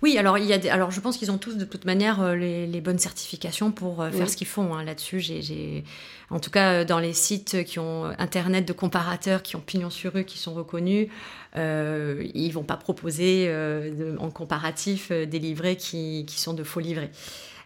[0.00, 2.20] Oui, alors il y a des, alors je pense qu'ils ont tous de toute manière
[2.22, 4.28] euh, les, les bonnes certifications pour euh, faire Oui.
[4.30, 5.18] ce qu'ils font hein, là-dessus.
[5.18, 5.82] J'ai,
[6.30, 9.90] en tout cas euh, dans les sites qui ont internet de comparateurs, qui ont pignon
[9.90, 11.08] sur rue, qui sont reconnus,
[11.56, 16.54] euh, ils vont pas proposer euh, de- en comparatif euh, des livrets qui, qui sont
[16.54, 17.10] de faux livrets.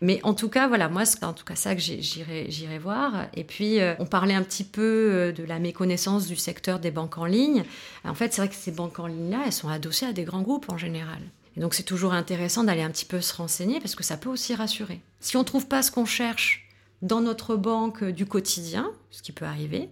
[0.01, 3.27] Mais en tout cas, voilà, moi, c'est en tout cas ça que j'irai voir.
[3.37, 7.25] Et puis, on parlait un petit peu de la méconnaissance du secteur des banques en
[7.25, 7.63] ligne.
[8.05, 10.43] En fait, c'est vrai que ces banques en ligne-là, elles sont adossées à des grands
[10.43, 11.21] groupes en général.
[11.57, 14.31] Et donc, c'est toujours intéressant d'aller un petit peu se renseigner parce que ça peut
[14.31, 15.01] aussi rassurer.
[15.21, 16.69] Si on ne trouve pas ce qu'on cherche
[17.03, 19.91] dans notre banque du quotidien, ce qui peut arriver,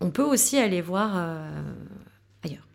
[0.00, 1.62] on peut aussi aller voir euh,
[2.44, 2.66] ailleurs.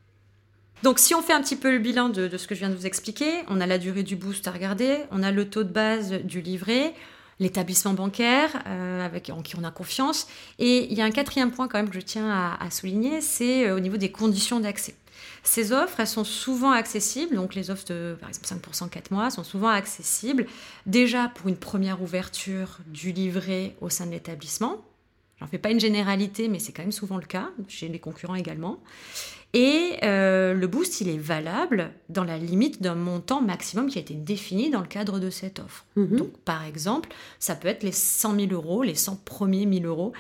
[0.84, 2.76] Donc, si on fait un petit peu le bilan de, ce que je viens de
[2.76, 5.70] vous expliquer, on a la durée du boost à regarder, on a le taux de
[5.70, 6.94] base du livret,
[7.40, 10.28] l'établissement bancaire euh, avec, en qui on a confiance.
[10.60, 13.22] Et il y a un quatrième point quand même que je tiens à, à souligner,
[13.22, 14.96] c'est euh, au niveau des conditions d'accès.
[15.46, 19.30] Ces offres, elles sont souvent accessibles, donc les offres de, par exemple, 5% 4 mois
[19.30, 20.48] sont souvent accessibles
[20.88, 24.84] déjà pour une première ouverture du livret au sein de l'établissement.
[25.40, 28.36] J'en fais pas une généralité, mais c'est quand même souvent le cas, chez les concurrents
[28.36, 28.80] également.
[29.54, 34.02] Et euh, le boost, il est valable dans la limite d'un montant maximum qui a
[34.02, 35.86] été défini dans le cadre de cette offre.
[35.96, 36.18] Mhm.
[36.18, 40.12] Donc, par exemple, ça peut être les 100 000 euros, les 100 premiers 1000 euros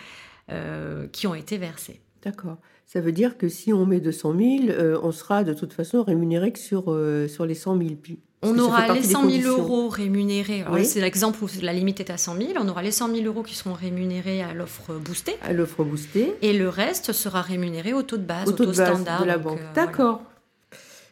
[0.52, 2.00] euh, qui ont été versés.
[2.26, 2.58] D'accord.
[2.88, 6.04] Ça veut dire que si on met 200 000, euh, on sera de toute façon
[6.04, 7.90] rémunéré que sur, euh, sur les 100 000.
[8.02, 9.58] Puis- parce On aura les des 100 000 conditions.
[9.58, 10.62] euros rémunérés.
[10.62, 10.86] Alors Oui.
[10.86, 12.50] c'est l'exemple où la limite est à 100 000.
[12.60, 15.36] On aura les 100 000 euros qui seront rémunérés à l'offre boostée.
[15.42, 18.72] À l'offre boostée, Et le reste sera rémunéré au taux de base, au taux de
[18.76, 19.22] base standard.
[19.22, 19.60] de la banque.
[19.60, 19.88] euh, voilà.
[19.88, 20.22] D'accord.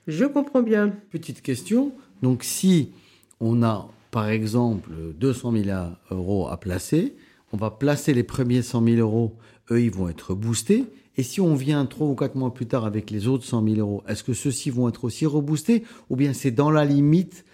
[0.07, 0.93] Je comprends bien.
[1.11, 1.91] Petite question.
[2.21, 2.91] Donc, si
[3.39, 5.79] on a, par exemple, 200 000
[6.11, 7.15] euros à placer,
[7.51, 9.35] on va placer les premiers 100 000 euros,
[9.71, 10.85] eux, ils vont être boostés.
[11.15, 13.79] Et si on vient trois ou quatre mois plus tard avec les autres 100 000
[13.79, 17.45] euros, est-ce que ceux-ci vont être aussi reboostés ou bien c'est dans la limite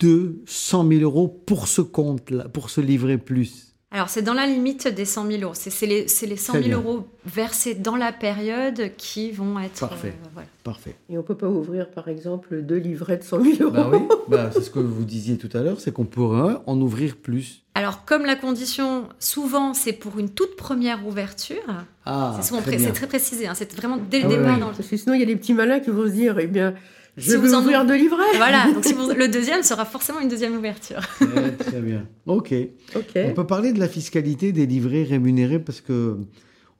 [0.00, 3.73] de 100 000 euros pour ce compte-là, pour ce livret plus?
[3.94, 5.52] Alors, c'est dans la limite des 100 000 euros.
[5.54, 6.90] C'est les, c'est les 100 Très 000 bien.
[6.90, 9.78] euros versés dans la période qui vont être.
[9.78, 10.08] Parfait.
[10.08, 10.48] euh, voilà.
[10.64, 10.96] Parfait.
[11.08, 13.70] Et on peut pas ouvrir, par exemple, deux livrets de 100 000 euros.
[13.70, 16.80] Bah oui, bah, c'est ce que vous disiez tout à l'heure, c'est qu'on pourrait en
[16.80, 17.62] ouvrir plus.
[17.76, 21.62] Alors, comme la condition, souvent, c'est pour une toute première ouverture.
[22.04, 23.46] Ah, c'est très pré- précisé.
[23.46, 24.54] hein, c'est vraiment dès le Ah départ.
[24.54, 24.60] ouais.
[24.60, 26.36] dans le- Parce que sinon, il y a des petits malins qui vont se dire,
[26.40, 26.74] eh bien,
[27.16, 28.36] je Si vais vous en ouvrir ouvrez- deux livrets.
[28.36, 31.00] Voilà, donc si vous- le deuxième sera forcément une deuxième ouverture.
[31.18, 32.06] Très, très bien.
[32.26, 32.52] Ok.
[32.96, 33.12] Ok.
[33.16, 36.16] On peut parler de la fiscalité des livrets rémunérés parce que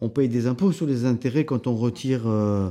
[0.00, 2.68] on paye des impôts sur les intérêts quand on retire euh,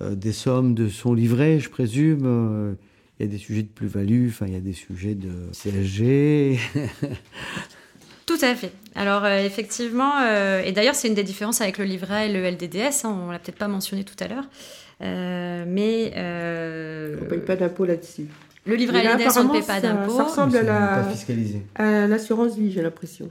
[0.00, 2.22] euh, des sommes de son livret, je présume.
[2.24, 2.72] Euh,
[3.20, 6.58] Il y a des sujets de plus-value, enfin, il y a des sujets de CSG.
[8.26, 8.72] Tout à fait.
[8.94, 12.42] Alors euh, effectivement, euh, et d'ailleurs c'est une des différences avec le livret et le
[12.48, 14.44] LDDS, hein, on l'a peut-être pas mentionné tout à l'heure,
[15.00, 18.26] mais euh, On paye pas d'impôt là-dessus.
[18.66, 20.16] Le livret là, à on ne paie apparemment, pas ça- d'impôt.
[20.16, 21.04] ça ressemble à la-.
[21.74, 23.28] À l'assurance vie, j'ai l'impression.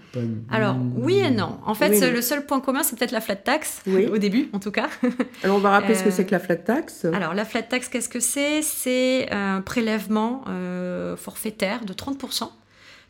[0.52, 1.58] Alors, oui et non.
[1.66, 4.06] En fait, Oui, le seul point commun, c'est peut-être la flat tax, Oui.
[4.06, 4.90] au début en tout cas.
[5.44, 7.06] Alors, on va rappeler ce que Euh, c'est que la flat tax.
[7.06, 8.62] Alors, la flat tax, qu'est-ce que c'est?
[8.62, 12.50] C'est un prélèvement euh, forfaitaire de 30%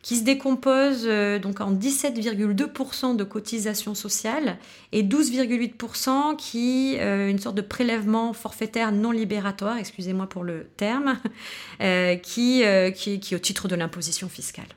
[0.04, 4.58] qui se décompose euh, donc en 17,2% de cotisations sociales
[4.92, 11.18] et 12,8% qui euh, une sorte de prélèvement forfaitaire non libératoire, excusez-moi pour le terme,
[11.82, 14.68] euh, euh, qui, qui est au titre de l'imposition fiscale.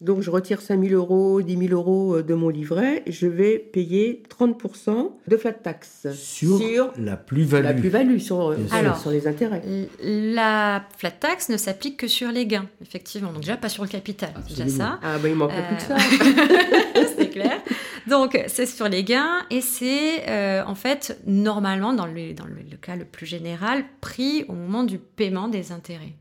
[0.00, 3.02] Donc, je retire 5 000 euros, 10 000 euros euh, de mon livret.
[3.06, 6.60] Je vais payer 30% de flat tax Sur,
[6.98, 7.64] la plus-value.
[7.64, 8.54] la plus-value, sur,
[9.00, 9.62] sur les intérêts.
[10.00, 13.32] La flat tax ne s'applique que sur les gains, effectivement.
[13.32, 14.76] Donc déjà pas sur le capital, déjà Absolument.
[14.78, 15.00] ça.
[15.02, 15.96] Ah, bah, il manquerait Euh, plus que ça.
[17.16, 17.60] c'est clair.
[18.08, 22.56] Donc, c'est sur les gains et c'est euh, en fait normalement, dans, le, dans le,
[22.70, 26.14] le cas le plus général, pris au moment du paiement des intérêts.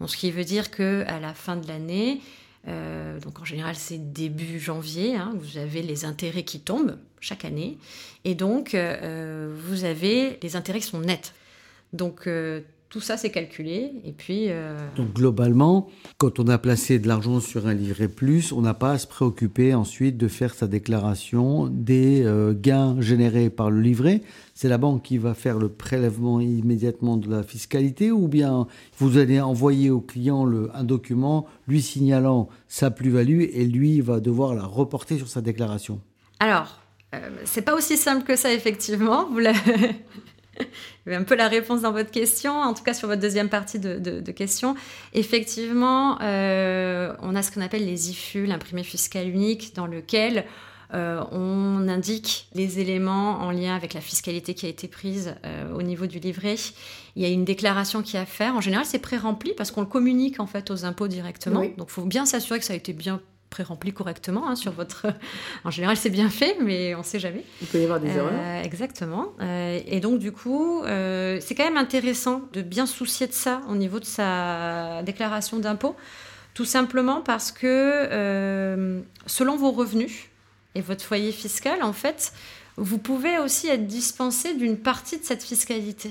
[0.00, 2.20] Donc, ce qui veut dire que à la fin de l'année,
[2.68, 7.44] euh, donc en général c'est début janvier, hein, vous avez les intérêts qui tombent chaque
[7.44, 7.78] année
[8.24, 11.34] et donc euh, vous avez les intérêts qui sont nets.
[11.92, 12.60] Donc euh,
[12.90, 15.88] tout ça c'est calculé et puis euh, Donc globalement,
[16.18, 19.06] quand on a placé de l'argent sur un livret plus, on n'a pas à se
[19.06, 24.22] préoccuper ensuite de faire sa déclaration des euh, gains générés par le livret.
[24.54, 28.66] C'est la banque qui va faire le prélèvement immédiatement de la fiscalité ou bien
[28.98, 34.18] vous allez envoyer au client le, un document lui signalant sa plus-value et lui va
[34.18, 36.00] devoir la reporter sur sa déclaration.
[36.40, 36.80] Alors,
[37.14, 39.28] euh, c'est pas aussi simple que ça, effectivement.
[39.30, 39.40] Vous
[41.10, 43.98] un peu la réponse dans votre question, en tout cas sur votre deuxième partie de,
[43.98, 44.74] de, de question.
[45.12, 50.44] Effectivement, euh, on a ce qu'on appelle les IFU, l'imprimé fiscal unique, dans lequel
[50.92, 55.72] euh, on indique les éléments en lien avec la fiscalité qui a été prise euh,
[55.72, 56.56] au niveau du livret.
[57.16, 58.56] Il y a une déclaration qui est à faire.
[58.56, 61.60] En général, c'est pré-rempli parce qu'on le communique en fait aux impôts directement.
[61.60, 61.74] Oui.
[61.76, 63.20] Donc, il faut bien s'assurer que ça a été bien
[63.50, 65.06] pré-rempli correctement hein, sur votre.
[65.64, 67.44] en général, c'est bien fait, mais on ne sait jamais.
[67.60, 68.32] Il peut y avoir des erreurs.
[68.32, 69.32] Euh, exactement.
[69.40, 73.60] Euh, et donc, du coup, euh, c'est quand même intéressant de bien soucier de ça
[73.68, 75.96] au niveau de sa déclaration d'impôt.
[76.54, 80.28] Tout simplement parce que, selon vos revenus
[80.74, 82.32] et votre foyer fiscal, en fait,
[82.76, 86.10] vous pouvez aussi être dispensé d'une partie de cette fiscalité.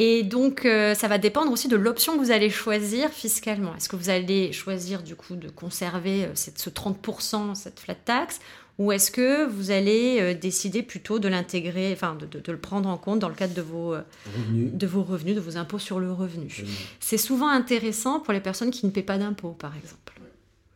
[0.00, 3.74] Et donc, euh, ça va dépendre aussi de l'option que vous allez choisir fiscalement.
[3.74, 7.96] Est-ce que vous allez choisir du coup de conserver euh, cette, ce 30%, cette flat
[7.96, 8.38] tax,
[8.78, 12.58] ou est-ce que vous allez euh, décider plutôt de l'intégrer, enfin de, de- de le
[12.58, 14.02] prendre en compte dans le cadre de vos, euh,
[14.36, 14.70] Revenu.
[14.70, 16.64] de vos revenus, de vos impôts sur le revenu?
[17.00, 20.12] C'est souvent intéressant pour les personnes qui ne paient pas d'impôts, par exemple.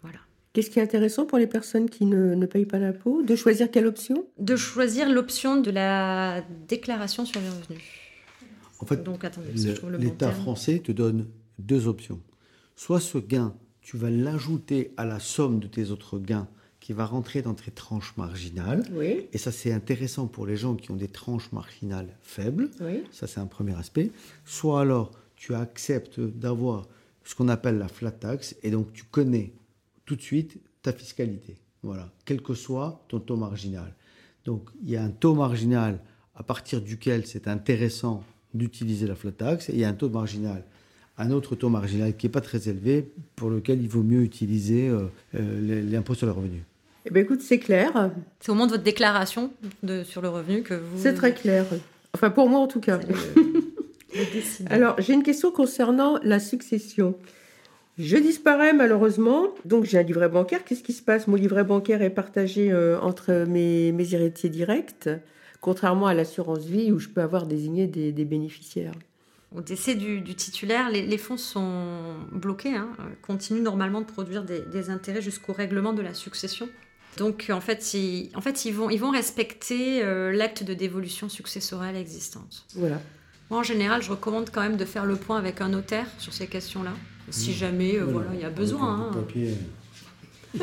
[0.03, 0.19] Voilà.
[0.53, 3.71] Qu'est-ce qui est intéressant pour les personnes qui ne, ne payent pas d'impôt De choisir
[3.71, 4.27] quelle option?
[4.41, 7.81] De choisir l'option de la déclaration sur les revenus.
[8.83, 9.53] En fait, Donc, attendez,
[9.99, 11.27] l'État français te donne
[11.59, 12.21] deux options.
[12.77, 16.49] Soit ce gain, tu vas l'ajouter à la somme de tes autres gains
[16.81, 18.83] qui va rentrer dans tes tranches marginales.
[18.93, 22.71] Oui, Et ça, c'est intéressant pour les gens qui ont des tranches marginales faibles.
[22.81, 23.05] oui.
[23.13, 24.11] Ça, c'est un premier aspect.
[24.45, 26.89] Soit alors, tu acceptes d'avoir
[27.25, 29.53] ce qu'on appelle la flat tax et donc tu connais
[30.05, 31.57] tout de suite ta fiscalité.
[31.85, 33.95] Voilà, quel que soit ton taux marginal.
[34.45, 36.01] Donc, il y a un taux marginal
[36.35, 38.25] à partir duquel c'est intéressant
[38.55, 40.63] d'utiliser la flat tax et il y a un taux marginal,
[41.19, 44.89] un autre taux marginal qui n'est pas très élevé pour lequel il vaut mieux utiliser
[44.89, 46.63] euh, euh, l'impôt sur le revenu.
[47.05, 48.11] Eh bien, écoute, c'est clair.
[48.41, 50.99] C'est au moment de votre déclaration de, sur le revenu que vous.
[50.99, 51.67] C'est très clair.
[52.15, 53.01] Enfin, pour moi en tout cas.
[54.71, 57.17] Alors, j'ai une question concernant la succession.
[57.99, 60.65] Je disparais malheureusement, donc j'ai un livret bancaire.
[60.65, 61.29] Qu'est-ce qui se passe?
[61.29, 65.09] Mon livret bancaire est partagé euh, entre mes, mes héritiers directs,
[65.63, 68.93] contrairement à l'assurance vie où je peux avoir désigné des, des bénéficiaires.
[69.55, 72.89] Au décès du, du titulaire, les, les fonds sont bloqués, hein,
[73.23, 76.69] continuent normalement de produire des, des intérêts jusqu'au règlement de la succession.
[77.19, 81.29] Donc en fait, ils, en fait, ils, vont, ils vont respecter euh, l'acte de dévolution
[81.29, 82.65] successorale existante.
[82.75, 82.99] Voilà.
[83.51, 86.33] Moi, en général, je recommande quand même de faire le point avec un notaire sur
[86.33, 86.95] ces questions-là,
[87.29, 89.11] si jamais euh, voilà, il y a besoin.
[89.13, 89.25] hein.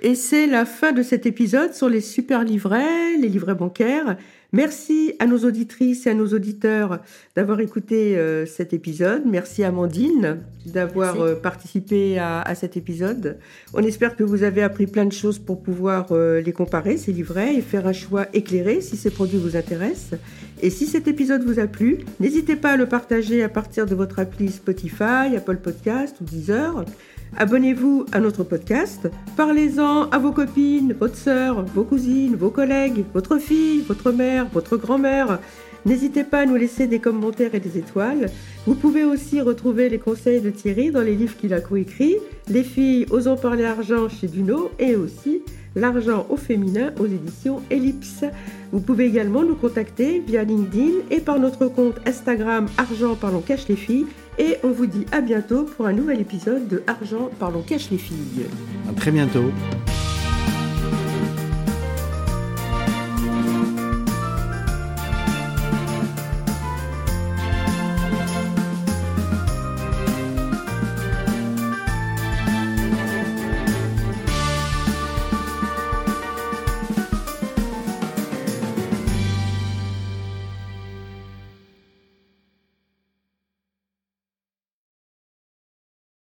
[0.00, 4.16] Et c'est la fin de cet épisode sur les super livrets, les livrets bancaires.
[4.52, 7.00] Merci à nos auditrices et à nos auditeurs
[7.34, 9.24] d'avoir écouté euh, cet épisode.
[9.26, 13.38] Merci Amandine d'avoir euh, participé à, à cet épisode.
[13.74, 17.12] On espère que vous avez appris plein de choses pour pouvoir euh, les comparer, ces
[17.12, 20.18] livrets, et faire un choix éclairé si ces produits vous intéressent.
[20.62, 23.96] Et si cet épisode vous a plu, n'hésitez pas à le partager à partir de
[23.96, 26.84] votre appli Spotify, Apple Podcast ou Deezer.
[27.36, 33.38] Abonnez-vous à notre podcast, parlez-en à vos copines, votre sœur, vos cousines, vos collègues, votre
[33.38, 35.38] fille, votre mère, votre grand-mère.
[35.86, 38.30] N'hésitez pas à nous laisser des commentaires et des étoiles.
[38.66, 42.16] Vous pouvez aussi retrouver les conseils de Thierry dans les livres qu'il a coécrits,
[42.48, 45.42] Les filles osons parler argent chez Duno et aussi
[45.76, 48.24] L'argent au féminin aux éditions Ellipse.
[48.72, 53.68] Vous pouvez également nous contacter via LinkedIn et par notre compte Instagram Argent Parlons Cache
[53.68, 54.06] les filles.
[54.38, 57.98] Et on vous dit à bientôt pour un nouvel épisode de Argent Parlons Cache les
[57.98, 58.46] filles.
[58.88, 59.50] À très bientôt.